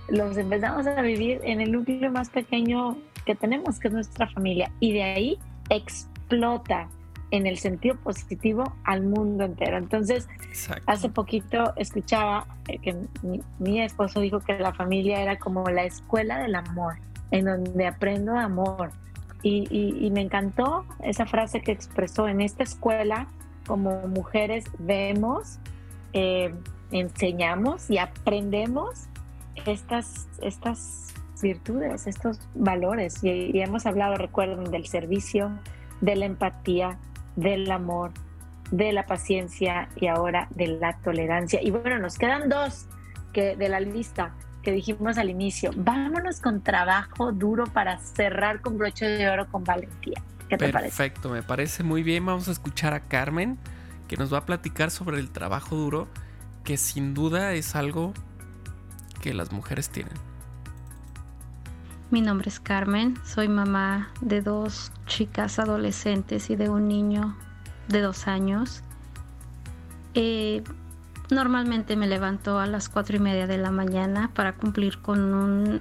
los 0.08 0.36
empezamos 0.36 0.86
a 0.86 1.00
vivir 1.02 1.40
en 1.44 1.60
el 1.60 1.72
núcleo 1.72 2.10
más 2.10 2.30
pequeño 2.30 2.96
que 3.24 3.34
tenemos, 3.34 3.78
que 3.78 3.88
es 3.88 3.94
nuestra 3.94 4.28
familia. 4.28 4.70
Y 4.80 4.92
de 4.92 5.02
ahí 5.02 5.38
explota 5.70 6.88
en 7.36 7.46
el 7.46 7.58
sentido 7.58 7.96
positivo 7.96 8.62
al 8.84 9.02
mundo 9.02 9.44
entero. 9.44 9.76
Entonces, 9.76 10.28
Exacto. 10.46 10.84
hace 10.86 11.08
poquito 11.08 11.72
escuchaba 11.76 12.46
eh, 12.68 12.78
que 12.78 12.94
mi, 13.22 13.40
mi 13.58 13.80
esposo 13.80 14.20
dijo 14.20 14.38
que 14.38 14.56
la 14.58 14.72
familia 14.72 15.20
era 15.20 15.36
como 15.38 15.68
la 15.68 15.84
escuela 15.84 16.38
del 16.38 16.54
amor, 16.54 16.94
en 17.32 17.46
donde 17.46 17.86
aprendo 17.86 18.36
amor. 18.38 18.90
Y, 19.42 19.66
y- 19.68 20.06
y 20.06 20.10
me 20.12 20.20
encantó 20.20 20.86
esa 21.02 21.26
frase 21.26 21.60
que 21.60 21.72
expresó, 21.72 22.28
en 22.28 22.40
esta 22.40 22.62
escuela, 22.62 23.26
como 23.66 24.00
mujeres 24.08 24.64
vemos, 24.78 25.58
eh, 26.12 26.54
enseñamos 26.92 27.90
y 27.90 27.98
aprendemos 27.98 29.06
estas, 29.66 30.28
estas 30.40 31.12
virtudes, 31.42 32.06
estos 32.06 32.38
valores. 32.54 33.22
Y, 33.24 33.50
y 33.52 33.60
hemos 33.60 33.86
hablado, 33.86 34.14
recuerden, 34.16 34.70
del 34.70 34.86
servicio, 34.86 35.50
de 36.00 36.14
la 36.16 36.26
empatía, 36.26 36.96
del 37.36 37.70
amor, 37.70 38.12
de 38.70 38.92
la 38.92 39.06
paciencia 39.06 39.88
y 39.96 40.06
ahora 40.06 40.48
de 40.54 40.66
la 40.68 40.96
tolerancia. 40.98 41.60
Y 41.62 41.70
bueno, 41.70 41.98
nos 41.98 42.18
quedan 42.18 42.48
dos 42.48 42.86
que 43.32 43.56
de 43.56 43.68
la 43.68 43.80
lista 43.80 44.32
que 44.62 44.72
dijimos 44.72 45.18
al 45.18 45.30
inicio. 45.30 45.70
Vámonos 45.76 46.40
con 46.40 46.62
trabajo 46.62 47.32
duro 47.32 47.64
para 47.66 47.98
cerrar 47.98 48.60
con 48.60 48.78
broche 48.78 49.06
de 49.06 49.28
oro 49.28 49.46
con 49.50 49.62
valentía. 49.62 50.22
¿Qué 50.48 50.56
te 50.56 50.70
parece? 50.70 50.96
Perfecto, 50.96 51.28
me 51.28 51.42
parece 51.42 51.82
muy 51.82 52.02
bien. 52.02 52.24
Vamos 52.24 52.48
a 52.48 52.52
escuchar 52.52 52.94
a 52.94 53.00
Carmen, 53.00 53.58
que 54.08 54.16
nos 54.16 54.32
va 54.32 54.38
a 54.38 54.46
platicar 54.46 54.90
sobre 54.90 55.18
el 55.18 55.30
trabajo 55.30 55.76
duro, 55.76 56.08
que 56.64 56.76
sin 56.76 57.14
duda 57.14 57.52
es 57.52 57.76
algo 57.76 58.14
que 59.20 59.34
las 59.34 59.52
mujeres 59.52 59.90
tienen. 59.90 60.14
Mi 62.14 62.20
nombre 62.20 62.48
es 62.48 62.60
Carmen, 62.60 63.18
soy 63.24 63.48
mamá 63.48 64.08
de 64.20 64.40
dos 64.40 64.92
chicas 65.08 65.58
adolescentes 65.58 66.48
y 66.48 66.54
de 66.54 66.68
un 66.68 66.86
niño 66.86 67.36
de 67.88 68.02
dos 68.02 68.28
años. 68.28 68.84
Eh, 70.14 70.62
normalmente 71.28 71.96
me 71.96 72.06
levanto 72.06 72.60
a 72.60 72.68
las 72.68 72.88
cuatro 72.88 73.16
y 73.16 73.18
media 73.18 73.48
de 73.48 73.58
la 73.58 73.72
mañana 73.72 74.30
para 74.32 74.52
cumplir 74.52 75.00
con 75.00 75.34
un 75.34 75.80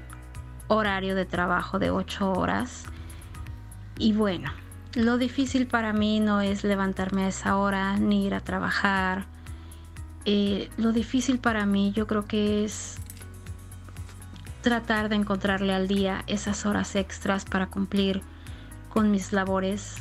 horario 0.70 1.14
de 1.14 1.26
trabajo 1.26 1.78
de 1.78 1.92
ocho 1.92 2.32
horas. 2.32 2.86
Y 4.00 4.14
bueno, 4.14 4.52
lo 4.96 5.20
difícil 5.20 5.68
para 5.68 5.94
mí 5.94 6.20
no 6.20 6.42
es 6.42 6.64
levantarme 6.64 7.26
a 7.26 7.28
esa 7.28 7.58
hora 7.58 7.96
ni 7.98 8.26
ir 8.26 8.34
a 8.34 8.40
trabajar. 8.40 9.28
Eh, 10.26 10.72
lo 10.78 10.94
difícil 10.94 11.38
para 11.38 11.68
mí 11.68 11.92
yo 11.96 12.08
creo 12.08 12.26
que 12.26 12.66
es 12.66 12.98
tratar 14.64 15.10
de 15.10 15.16
encontrarle 15.16 15.76
al 15.76 15.88
día 15.88 16.24
esas 16.26 16.66
horas 16.66 16.96
extras 16.96 17.46
para 17.46 17.68
cumplir 17.68 18.24
con 18.90 19.12
mis 19.12 19.32
labores, 19.32 19.98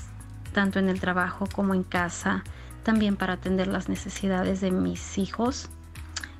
tanto 0.54 0.78
en 0.78 0.88
el 0.88 1.00
trabajo 1.00 1.46
como 1.54 1.74
en 1.74 1.82
casa, 1.82 2.44
también 2.82 3.16
para 3.16 3.34
atender 3.34 3.66
las 3.66 3.90
necesidades 3.90 4.62
de 4.62 4.70
mis 4.70 5.18
hijos. 5.18 5.68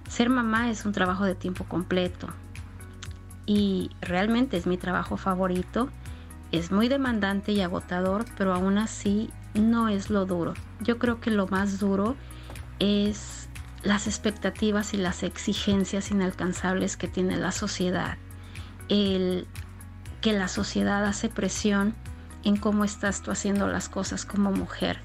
Ser 0.08 0.30
mamá 0.30 0.70
es 0.70 0.86
un 0.86 0.92
trabajo 0.92 1.24
de 1.24 1.34
tiempo 1.34 1.64
completo 1.64 2.28
y 3.44 3.90
realmente 4.00 4.56
es 4.56 4.66
mi 4.66 4.78
trabajo 4.78 5.18
favorito 5.18 5.90
es 6.52 6.70
muy 6.70 6.88
demandante 6.88 7.52
y 7.52 7.62
agotador, 7.62 8.26
pero 8.36 8.54
aún 8.54 8.76
así 8.76 9.30
no 9.54 9.88
es 9.88 10.10
lo 10.10 10.26
duro. 10.26 10.52
Yo 10.80 10.98
creo 10.98 11.18
que 11.18 11.30
lo 11.30 11.46
más 11.46 11.80
duro 11.80 12.14
es 12.78 13.48
las 13.82 14.06
expectativas 14.06 14.94
y 14.94 14.96
las 14.96 15.22
exigencias 15.22 16.10
inalcanzables 16.10 16.96
que 16.96 17.08
tiene 17.08 17.36
la 17.36 17.52
sociedad. 17.52 18.16
El 18.88 19.46
que 20.20 20.32
la 20.32 20.48
sociedad 20.48 21.04
hace 21.04 21.28
presión 21.28 21.94
en 22.44 22.56
cómo 22.56 22.84
estás 22.84 23.22
tú 23.22 23.30
haciendo 23.30 23.66
las 23.66 23.88
cosas 23.88 24.24
como 24.24 24.52
mujer. 24.52 25.00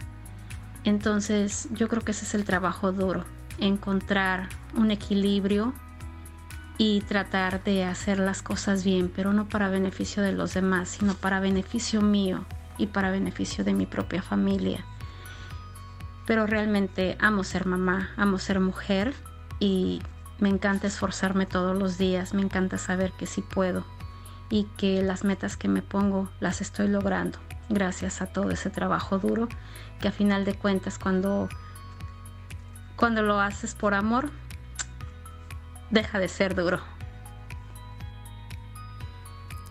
Entonces 0.84 1.68
yo 1.72 1.88
creo 1.88 2.04
que 2.04 2.12
ese 2.12 2.26
es 2.26 2.36
el 2.36 2.46
trabajo 2.46 2.92
duro, 2.92 3.26
encontrar 3.60 4.50
un 4.76 4.92
equilibrio 4.92 5.74
y 6.78 7.02
tratar 7.02 7.64
de 7.64 7.84
hacer 7.84 8.20
las 8.20 8.44
cosas 8.44 8.84
bien, 8.84 9.12
pero 9.14 9.34
no 9.34 9.50
para 9.50 9.70
beneficio 9.70 10.22
de 10.22 10.32
los 10.32 10.54
demás, 10.54 10.90
sino 10.90 11.16
para 11.16 11.40
beneficio 11.40 12.02
mío 12.02 12.46
y 12.78 12.88
para 12.88 13.10
beneficio 13.10 13.64
de 13.64 13.74
mi 13.74 13.88
propia 13.88 14.22
familia. 14.22 14.86
Pero 16.28 16.46
realmente 16.46 17.18
amo 17.20 17.44
ser 17.44 17.66
mamá, 17.66 18.12
amo 18.18 18.38
ser 18.38 18.60
mujer 18.60 19.16
y 19.60 20.02
me 20.40 20.50
encanta 20.50 20.86
esforzarme 20.86 21.48
todos 21.48 21.76
los 21.76 21.98
días, 21.98 22.36
me 22.36 22.44
encanta 22.44 22.78
saber 22.78 23.12
que 23.14 23.26
sí 23.26 23.42
puedo 23.42 23.84
y 24.50 24.66
que 24.78 25.02
las 25.02 25.24
metas 25.24 25.58
que 25.58 25.68
me 25.68 25.82
pongo 25.82 26.30
las 26.40 26.62
estoy 26.62 26.88
logrando 26.88 27.40
gracias 27.70 28.22
a 28.22 28.28
todo 28.28 28.52
ese 28.52 28.70
trabajo 28.70 29.18
duro 29.18 29.50
que 30.00 30.08
a 30.08 30.12
final 30.12 30.46
de 30.46 30.54
cuentas 30.54 31.00
cuando 31.00 31.50
cuando 32.96 33.22
lo 33.22 33.40
haces 33.40 33.76
por 33.76 33.94
amor 33.94 34.32
deja 35.92 36.20
de 36.20 36.28
ser 36.28 36.56
duro. 36.56 36.82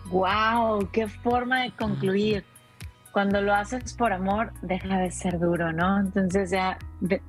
Wow, 0.05 0.89
qué 0.91 1.07
forma 1.07 1.63
de 1.63 1.71
concluir. 1.71 2.45
Cuando 3.17 3.41
lo 3.41 3.55
haces 3.55 3.95
por 3.95 4.13
amor, 4.13 4.53
deja 4.61 4.99
de 4.99 5.09
ser 5.09 5.39
duro, 5.39 5.73
¿no? 5.73 5.99
Entonces 5.99 6.51
ya 6.51 6.77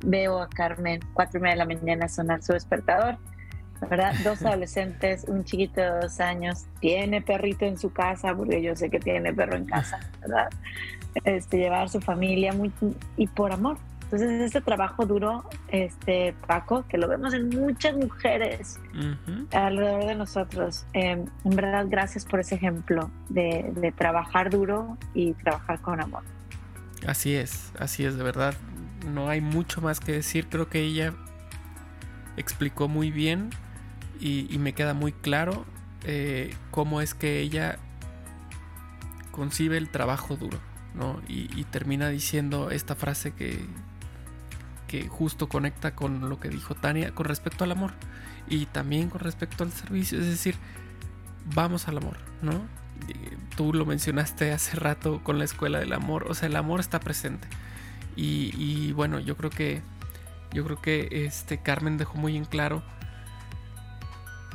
veo 0.05 0.42
a 0.42 0.46
Carmen 0.46 1.01
cuatro 1.14 1.38
y 1.38 1.42
media 1.42 1.55
de 1.55 1.59
la 1.61 1.64
mañana 1.64 2.11
sonar 2.11 2.42
su 2.42 2.53
despertador, 2.53 3.16
¿verdad? 3.88 4.12
Dos 4.22 4.42
adolescentes, 4.44 5.24
un 5.29 5.44
chiquito 5.44 5.81
de 5.81 5.88
dos 6.03 6.20
años, 6.20 6.66
tiene 6.81 7.22
perrito 7.22 7.64
en 7.64 7.79
su 7.79 7.90
casa, 7.90 8.35
porque 8.35 8.61
yo 8.61 8.77
sé 8.77 8.90
que 8.90 9.01
tiene 9.01 9.33
perro 9.33 9.57
en 9.57 9.64
casa, 9.64 9.98
¿verdad? 10.20 10.51
Este, 11.24 11.57
llevar 11.57 11.85
a 11.85 11.88
su 11.88 12.03
familia 12.03 12.53
muy, 12.53 12.70
y 13.16 13.27
por 13.27 13.51
amor, 13.53 13.79
entonces, 14.11 14.40
este 14.40 14.62
trabajo 14.62 15.05
duro, 15.05 15.44
este 15.68 16.35
Paco, 16.47 16.87
que 16.88 16.97
lo 16.97 17.09
vemos 17.09 17.35
en 17.35 17.51
muchas 17.51 17.94
mujeres 17.94 18.81
alrededor 19.53 20.07
de 20.07 20.14
nosotros, 20.14 20.87
em, 20.94 21.27
en 21.44 21.57
verdad, 21.57 21.85
gracias 21.90 22.25
por 22.25 22.40
ese 22.40 22.55
ejemplo 22.55 23.11
de, 23.29 23.71
de, 23.75 23.92
trabajar 23.92 24.49
duro 24.49 24.97
y 25.12 25.35
trabajar 25.35 25.83
con 25.83 26.01
amor. 26.01 26.23
Así 27.07 27.35
es, 27.35 27.71
así 27.79 28.07
es, 28.07 28.16
de 28.16 28.23
verdad. 28.23 28.55
No 29.07 29.29
hay 29.29 29.42
mucho 29.42 29.83
más 29.83 30.01
que 30.01 30.12
decir. 30.12 30.47
Creo 30.49 30.71
que 30.71 30.81
ella 30.81 31.12
explicó 32.38 32.88
muy 32.88 33.11
bien 33.11 33.51
y, 34.21 34.57
me 34.59 34.73
queda 34.73 34.94
muy 34.94 35.12
claro 35.12 35.66
eh, 36.05 36.55
cómo 36.71 37.03
es 37.03 37.12
que 37.12 37.40
ella 37.40 37.79
concibe 39.33 39.77
el 39.77 39.90
trabajo 39.90 40.37
duro. 40.37 40.59
¿no? 40.94 41.21
y, 41.29 41.62
termina 41.64 42.09
diciendo 42.09 42.71
esta 42.71 42.97
frase 42.97 43.31
que, 43.33 43.64
que 44.88 45.07
justo 45.07 45.48
conecta 45.48 45.94
con 45.94 46.29
lo 46.29 46.40
que 46.40 46.48
dijo 46.48 46.74
Tania 46.74 47.14
con 47.14 47.27
respecto 47.27 47.62
al 47.62 47.70
amor 47.70 47.92
y 48.48 48.66
también 48.66 49.11
con 49.11 49.20
respecto 49.20 49.62
al 49.62 49.70
servicio, 49.70 50.18
es 50.18 50.27
decir, 50.27 50.57
vamos 51.55 51.87
al 51.87 51.98
amor, 51.98 52.16
¿no? 52.42 52.66
Tú 53.57 53.72
lo 53.72 53.87
mencionaste 53.87 54.53
hace 54.53 54.77
rato 54.77 55.22
con 55.22 55.38
la 55.38 55.44
escuela 55.44 55.79
del 55.79 55.92
amor, 55.92 56.27
o 56.29 56.35
sea, 56.35 56.48
el 56.48 56.57
amor 56.57 56.81
está 56.81 56.98
presente. 56.98 57.46
Y, 58.16 58.90
bueno, 58.94 59.20
yo 59.20 59.37
creo 59.37 59.51
que 59.51 59.81
yo 60.53 60.64
creo 60.64 60.83
que 60.83 61.09
este 61.27 61.62
Carmen 61.62 61.98
dejó 61.98 62.18
muy 62.18 62.37
en 62.37 62.46
claro 62.46 62.83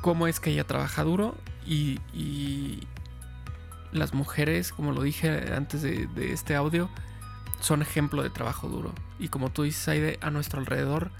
cómo 0.01 0.27
es 0.27 0.41
que 0.41 0.49
ella 0.49 0.65
trabaja 0.65 1.03
duro 1.03 1.37
y, 1.65 2.81
las 3.93 4.13
mujeres, 4.13 4.73
como 4.73 4.91
lo 4.91 5.03
dije 5.03 5.53
antes 5.53 5.83
de 5.83 6.33
este 6.33 6.55
audio, 6.55 6.89
son 7.63 7.81
ejemplo 7.81 8.21
de 8.21 8.29
trabajo 8.29 8.67
duro. 8.67 8.91
Y 9.19 9.29
como 9.29 9.49
tú 9.49 9.63
dices, 9.63 9.87
Aide, 9.87 10.19
a 10.21 10.29
nuestro 10.29 10.59
alrededor 10.59 11.11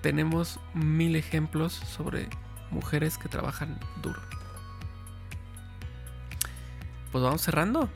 tenemos 0.00 0.60
mil 0.72 1.16
ejemplos 1.16 1.72
sobre 1.72 2.28
mujeres 2.70 3.18
que 3.18 3.28
trabajan 3.28 3.80
duro. 4.00 4.20
Pues 7.10 7.24
vamos 7.24 7.42
cerrando. 7.42 7.88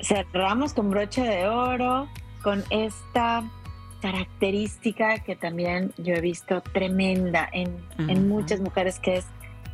Cerramos 0.00 0.74
con 0.74 0.90
broche 0.90 1.22
de 1.22 1.46
oro, 1.46 2.08
con 2.42 2.64
esta 2.70 3.44
característica 4.00 5.20
que 5.20 5.36
también 5.36 5.94
yo 5.98 6.14
he 6.14 6.20
visto 6.20 6.62
tremenda 6.62 7.48
en, 7.52 7.76
en 8.08 8.28
muchas 8.28 8.58
mujeres, 8.58 8.98
que 8.98 9.18
es 9.18 9.26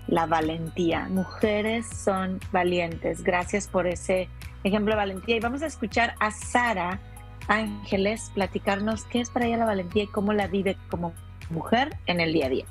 la 0.09 0.27
valentía. 0.27 1.09
Mujeres 1.09 1.87
son 1.89 2.39
valientes. 2.53 3.23
Gracias 3.23 3.67
por 3.67 3.87
ese 3.87 4.29
ejemplo 4.65 4.93
de 4.93 4.97
valentía. 4.97 5.37
Y 5.37 5.41
vamos 5.41 5.63
a 5.63 5.67
escuchar 5.67 6.15
a 6.21 6.31
Sara 6.31 7.01
Ángeles 7.49 8.31
platicarnos 8.35 9.05
qué 9.05 9.21
es 9.21 9.31
para 9.31 9.47
ella 9.47 9.57
la 9.57 9.65
valentía 9.65 10.05
y 10.05 10.07
cómo 10.07 10.33
la 10.33 10.47
vive 10.47 10.77
como 10.91 11.15
mujer 11.51 11.97
en 12.07 12.21
el 12.21 12.33
día 12.33 12.47
a 12.47 12.49
día. 12.51 12.65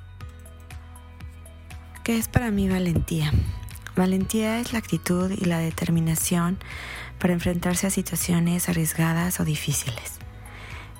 ¿Qué 2.03 2.17
es 2.17 2.27
para 2.27 2.51
mí 2.51 2.69
valentía? 2.69 3.31
Valentía 3.95 4.59
es 4.59 4.73
la 4.73 4.79
actitud 4.79 5.31
y 5.31 5.45
la 5.45 5.57
determinación 5.57 6.59
para 7.19 7.33
enfrentarse 7.33 7.87
a 7.87 7.89
situaciones 7.89 8.69
arriesgadas 8.69 9.39
o 9.39 9.45
difíciles. 9.45 10.19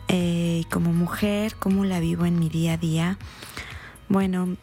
Eh, 0.08 0.63
como 0.71 0.91
mujer, 0.93 1.56
¿cómo 1.56 1.86
la 1.86 2.00
vivo 2.00 2.26
en 2.26 2.39
mi 2.39 2.50
día 2.50 2.73
a 2.73 2.78
día? 2.78 3.17
Bueno, 4.10 4.58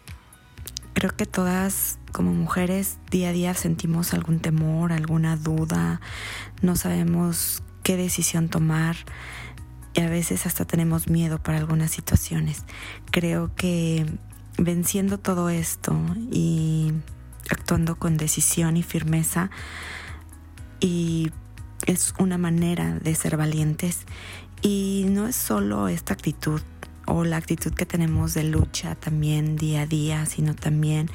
creo 0.95 1.15
que 1.15 1.27
todas 1.27 1.99
como 2.15 2.33
mujeres 2.33 2.99
día 3.11 3.31
a 3.31 3.33
día 3.33 3.55
sentimos 3.55 4.15
algún 4.15 4.39
temor, 4.39 4.93
alguna 4.93 5.37
duda, 5.37 6.01
no 6.63 6.77
sabemos 6.77 7.65
qué 7.83 7.97
decisión 7.97 8.49
tomar 8.49 8.95
y 9.95 10.01
a 10.01 10.09
veces 10.09 10.47
hasta 10.47 10.65
tenemos 10.65 11.09
miedo 11.09 11.43
para 11.43 11.59
algunas 11.59 11.91
situaciones. 11.91 12.67
Creo 13.11 13.53
que 13.57 14.07
venciendo 14.57 15.19
todo 15.19 15.51
esto 15.51 16.01
y 16.31 16.93
actuando 17.51 17.97
con 17.97 18.17
decisión 18.17 18.77
y 18.77 18.85
firmeza 18.85 19.51
y 20.79 21.33
es 21.87 22.15
una 22.21 22.39
manera 22.39 22.97
de 23.01 23.13
ser 23.17 23.37
valientes 23.37 24.07
y 24.63 25.07
no 25.09 25.27
es 25.27 25.35
solo 25.35 25.89
esta 25.89 26.15
actitud 26.15 26.63
o 27.07 27.25
la 27.25 27.39
actitud 27.39 27.73
que 27.73 27.87
tenemos 27.87 28.35
de 28.35 28.45
lucha 28.45 28.95
también 28.95 29.57
día 29.57 29.83
a 29.83 29.87
día, 29.87 30.27
sino 30.27 30.55
también 30.55 31.11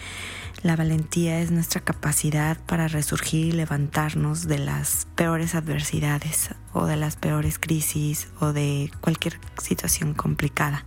la 0.61 0.75
valentía 0.75 1.39
es 1.39 1.51
nuestra 1.51 1.81
capacidad 1.81 2.57
para 2.65 2.87
resurgir 2.87 3.47
y 3.47 3.51
levantarnos 3.53 4.47
de 4.47 4.59
las 4.59 5.07
peores 5.15 5.55
adversidades 5.55 6.49
o 6.73 6.85
de 6.85 6.97
las 6.97 7.15
peores 7.15 7.57
crisis 7.59 8.27
o 8.39 8.51
de 8.51 8.91
cualquier 8.99 9.39
situación 9.57 10.13
complicada. 10.13 10.83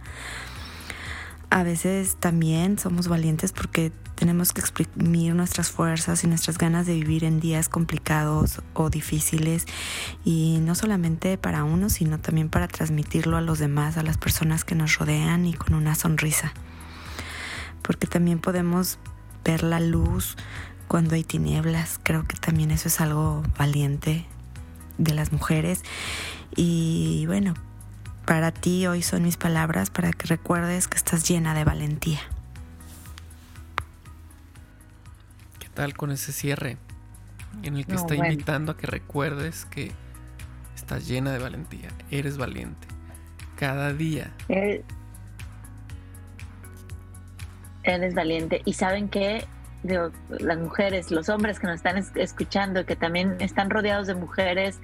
A 1.48 1.62
veces 1.62 2.16
también 2.16 2.78
somos 2.78 3.08
valientes 3.08 3.52
porque 3.52 3.92
tenemos 4.14 4.52
que 4.52 4.60
exprimir 4.60 5.34
nuestras 5.34 5.70
fuerzas 5.70 6.22
y 6.22 6.26
nuestras 6.26 6.58
ganas 6.58 6.86
de 6.86 6.94
vivir 6.94 7.24
en 7.24 7.40
días 7.40 7.68
complicados 7.68 8.62
o 8.74 8.90
difíciles 8.90 9.66
y 10.24 10.58
no 10.60 10.74
solamente 10.74 11.38
para 11.38 11.64
uno, 11.64 11.88
sino 11.90 12.20
también 12.20 12.48
para 12.48 12.68
transmitirlo 12.68 13.36
a 13.36 13.40
los 13.40 13.58
demás, 13.58 13.96
a 13.96 14.02
las 14.02 14.18
personas 14.18 14.64
que 14.64 14.74
nos 14.74 14.98
rodean 14.98 15.46
y 15.46 15.54
con 15.54 15.74
una 15.74 15.94
sonrisa. 15.94 16.52
Porque 17.82 18.06
también 18.06 18.38
podemos 18.38 18.98
ver 19.44 19.62
la 19.62 19.80
luz 19.80 20.36
cuando 20.88 21.14
hay 21.14 21.24
tinieblas. 21.24 22.00
Creo 22.02 22.26
que 22.26 22.36
también 22.36 22.70
eso 22.70 22.88
es 22.88 23.00
algo 23.00 23.42
valiente 23.58 24.26
de 24.98 25.14
las 25.14 25.32
mujeres. 25.32 25.82
Y 26.54 27.24
bueno, 27.26 27.54
para 28.26 28.52
ti 28.52 28.86
hoy 28.86 29.02
son 29.02 29.22
mis 29.22 29.36
palabras 29.36 29.90
para 29.90 30.12
que 30.12 30.26
recuerdes 30.26 30.88
que 30.88 30.96
estás 30.96 31.28
llena 31.28 31.54
de 31.54 31.64
valentía. 31.64 32.20
tal 35.74 35.94
con 35.94 36.10
ese 36.10 36.32
cierre? 36.32 36.76
En 37.62 37.76
el 37.76 37.86
que 37.86 37.94
está 37.94 38.14
invitando 38.14 38.72
a 38.72 38.76
que 38.76 38.86
recuerdes 38.86 39.66
que 39.66 39.92
estás 40.74 41.06
llena 41.06 41.32
de 41.32 41.38
valentía, 41.38 41.88
eres 42.10 42.38
valiente. 42.38 42.88
Cada 43.56 43.92
día. 43.92 44.32
Eres, 47.82 48.14
valiente. 48.14 48.62
Y 48.64 48.74
saben 48.74 49.08
que 49.08 49.44
las 49.82 50.58
mujeres, 50.58 51.10
los 51.10 51.28
hombres 51.28 51.58
que 51.58 51.66
nos 51.66 51.76
están 51.76 52.02
escuchando, 52.14 52.86
que 52.86 52.94
también 52.94 53.36
están 53.40 53.68
rodeados 53.70 54.06
de 54.06 54.14
mujeres, 54.14 54.78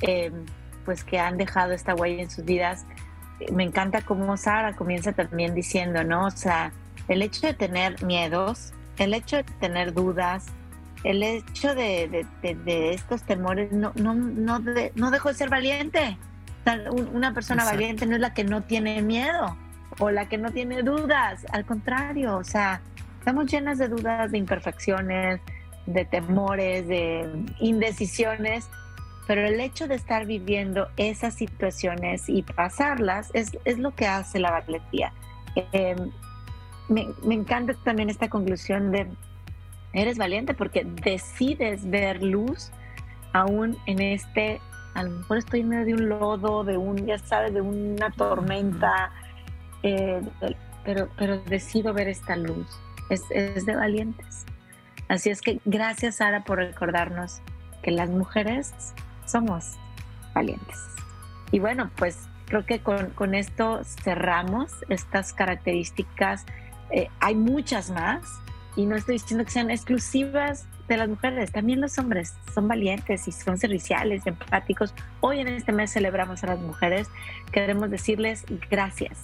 em, 0.00 0.32
pues 0.84 1.04
que 1.04 1.18
han 1.18 1.36
dejado 1.36 1.72
esta 1.72 1.94
huella 1.94 2.22
en 2.22 2.30
sus 2.30 2.44
vidas. 2.44 2.86
Me 3.52 3.64
encanta 3.64 4.02
cómo 4.02 4.36
Sara 4.36 4.74
comienza 4.74 5.12
también 5.12 5.54
diciendo, 5.54 6.04
¿no? 6.04 6.26
O 6.26 6.30
sea, 6.30 6.72
el 7.08 7.22
hecho 7.22 7.46
de 7.46 7.54
tener 7.54 8.02
miedos 8.02 8.72
el 9.00 9.14
hecho 9.14 9.36
de 9.36 9.44
tener 9.44 9.94
dudas 9.94 10.46
el 11.04 11.22
hecho 11.22 11.74
de, 11.74 12.26
estos 12.92 13.22
temores 13.22 13.72
no, 13.72 13.92
no, 13.94 14.14
no, 14.14 14.62
no 14.94 15.10
dejó 15.10 15.30
de 15.30 15.34
ser 15.34 15.48
valiente. 15.48 16.18
Una 17.14 17.32
persona 17.32 17.64
valiente 17.64 18.04
no 18.04 18.16
es 18.16 18.20
la 18.20 18.34
que 18.34 18.44
no 18.44 18.62
tiene 18.64 19.00
miedo 19.00 19.56
o 19.98 20.10
la 20.10 20.28
que 20.28 20.38
no 20.38 20.50
tiene 20.50 20.82
dudas, 20.82 21.46
al 21.52 21.64
contrario, 21.64 22.36
o 22.36 22.44
sea, 22.44 22.80
estamos 23.18 23.46
llenas 23.46 23.78
de 23.78 23.88
dudas, 23.88 24.30
de 24.30 24.38
imperfecciones, 24.38 25.40
de 25.86 26.04
temores, 26.04 26.86
de 26.86 27.28
indecisiones, 27.60 28.68
pero 29.26 29.46
el 29.46 29.60
hecho 29.60 29.88
de 29.88 29.94
estar 29.94 30.26
viviendo 30.26 30.88
esas 30.96 31.34
situaciones 31.34 32.28
y 32.28 32.42
pasarlas 32.42 33.30
es, 33.34 33.52
lo 33.78 33.94
que 33.94 34.06
hace 34.06 34.38
la 34.38 34.50
valentía. 34.50 35.12
Em, 35.72 36.10
me, 36.88 37.08
me 37.24 37.34
encanta 37.34 37.74
también 37.84 38.10
esta 38.10 38.28
conclusión 38.28 38.90
de 38.90 39.06
eres 39.92 40.18
valiente 40.18 40.54
porque 40.54 40.84
decides 40.84 41.88
ver 41.88 42.22
luz 42.22 42.70
aún 43.32 43.76
en 43.86 44.00
este, 44.00 44.60
a 44.94 45.02
lo 45.02 45.10
mejor 45.10 45.38
estoy 45.38 45.60
en 45.60 45.68
medio 45.68 45.84
de 45.84 45.94
un 45.94 46.08
lodo, 46.08 46.64
de 46.64 46.76
un, 46.76 47.06
ya 47.06 47.18
sabes, 47.18 47.54
de 47.54 47.60
una 47.60 48.10
tormenta, 48.10 49.12
eh, 49.82 50.20
pero, 50.84 51.08
pero 51.16 51.40
decido 51.42 51.92
ver 51.92 52.08
esta 52.08 52.36
luz. 52.36 52.66
Es, 53.08 53.22
es 53.30 53.66
de 53.66 53.76
valientes. 53.76 54.44
Así 55.08 55.30
es 55.30 55.40
que 55.40 55.60
gracias, 55.64 56.16
Sara, 56.16 56.44
por 56.44 56.58
recordarnos 56.58 57.40
que 57.82 57.90
las 57.90 58.10
mujeres 58.10 58.72
somos 59.26 59.72
valientes. 60.34 60.78
Y 61.50 61.58
bueno, 61.58 61.90
pues 61.96 62.28
creo 62.46 62.64
que 62.64 62.80
con, 62.80 63.10
con 63.10 63.34
esto 63.34 63.82
cerramos 63.84 64.72
estas 64.88 65.32
características. 65.32 66.46
Eh, 66.90 67.08
hay 67.20 67.34
muchas 67.34 67.90
más, 67.90 68.22
y 68.76 68.86
no 68.86 68.96
estoy 68.96 69.14
diciendo 69.14 69.44
que 69.44 69.50
sean 69.50 69.70
exclusivas 69.70 70.66
de 70.88 70.96
las 70.96 71.08
mujeres, 71.08 71.52
también 71.52 71.80
los 71.80 71.98
hombres 71.98 72.34
son 72.52 72.66
valientes 72.66 73.28
y 73.28 73.32
son 73.32 73.58
serviciales, 73.58 74.26
empáticos. 74.26 74.94
Hoy 75.20 75.40
en 75.40 75.48
este 75.48 75.72
mes 75.72 75.92
celebramos 75.92 76.42
a 76.42 76.48
las 76.48 76.60
mujeres, 76.60 77.08
queremos 77.52 77.90
decirles 77.90 78.44
gracias, 78.68 79.18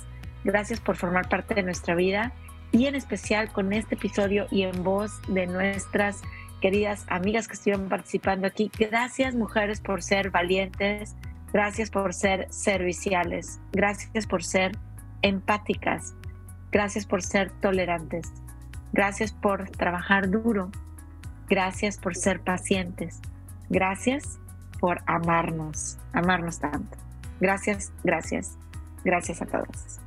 gracias 0.46 0.80
por 0.80 0.96
formar 0.96 1.28
parte 1.28 1.54
de 1.54 1.62
nuestra 1.62 1.94
vida 1.94 2.32
y 2.72 2.86
en 2.86 2.94
especial 2.94 3.52
con 3.52 3.72
este 3.72 3.96
episodio 3.96 4.46
y 4.50 4.62
en 4.62 4.82
voz 4.82 5.20
de 5.28 5.46
nuestras 5.46 6.22
queridas 6.62 7.04
amigas 7.08 7.48
que 7.48 7.54
estuvieron 7.54 7.88
participando 7.88 8.46
aquí, 8.46 8.70
gracias 8.78 9.34
mujeres 9.34 9.80
por 9.80 10.02
ser 10.02 10.30
valientes, 10.30 11.14
gracias 11.52 11.90
por 11.90 12.14
ser 12.14 12.46
serviciales, 12.50 13.60
gracias 13.72 14.26
por 14.26 14.42
ser 14.42 14.72
empáticas, 15.20 16.14
gracias 16.72 17.04
por 17.04 17.22
ser 17.22 17.50
tolerantes. 17.60 18.32
Gracias 18.96 19.30
por 19.30 19.68
trabajar 19.68 20.30
duro. 20.30 20.70
Gracias 21.50 21.98
por 21.98 22.16
ser 22.16 22.40
pacientes. 22.40 23.20
Gracias 23.68 24.38
por 24.80 25.02
amarnos, 25.06 25.98
amarnos 26.14 26.60
tanto. 26.60 26.96
Gracias, 27.38 27.92
gracias, 28.04 28.56
gracias 29.04 29.42
a 29.42 29.46
todos. 29.46 30.05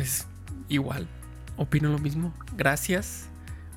Pues 0.00 0.26
igual, 0.70 1.06
opino 1.58 1.90
lo 1.90 1.98
mismo. 1.98 2.32
Gracias. 2.56 3.28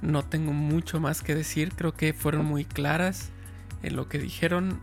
No 0.01 0.23
tengo 0.23 0.53
mucho 0.53 1.01
más 1.01 1.21
que 1.21 1.35
decir. 1.35 1.73
Creo 1.75 1.93
que 1.93 2.13
fueron 2.13 2.45
muy 2.45 2.63
claras 2.63 3.27
en 3.81 3.97
lo 3.97 4.07
que 4.07 4.19
dijeron 4.19 4.79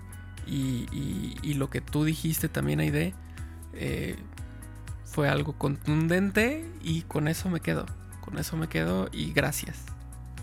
y, 0.47 1.55
lo 1.55 1.71
que 1.71 1.81
tú 1.81 2.05
dijiste 2.05 2.51
también, 2.51 2.81
Aide. 2.81 3.15
Eh, 3.73 4.17
fue 5.07 5.31
algo 5.31 5.55
contundente 5.55 6.71
y 6.83 7.03
con 7.03 7.27
eso 7.27 7.49
me 7.49 7.61
quedo. 7.61 7.87
Con 8.21 8.37
eso 8.37 8.59
me 8.59 8.69
quedo 8.69 9.09
y 9.11 9.33
gracias. 9.33 9.79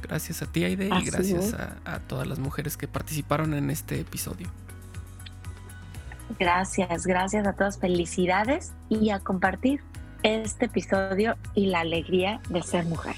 Gracias 0.01 0.41
a 0.41 0.47
ti, 0.47 0.63
Aide, 0.63 0.87
y 0.87 1.05
gracias 1.05 1.53
a, 1.53 1.99
todas 2.07 2.25
las 2.25 2.39
mujeres 2.39 2.75
que 2.75 2.87
participaron 2.87 3.53
en 3.53 3.69
este 3.69 3.99
episodio. 3.99 4.49
Gracias, 6.39 7.05
gracias 7.05 7.45
a 7.45 7.53
todos. 7.53 7.77
Felicidades 7.77 8.73
y 8.89 9.11
a 9.11 9.19
compartir 9.19 9.83
este 10.23 10.65
episodio 10.65 11.35
y 11.53 11.67
la 11.67 11.81
alegría 11.81 12.39
de 12.49 12.63
ser 12.63 12.85
mujer. 12.85 13.16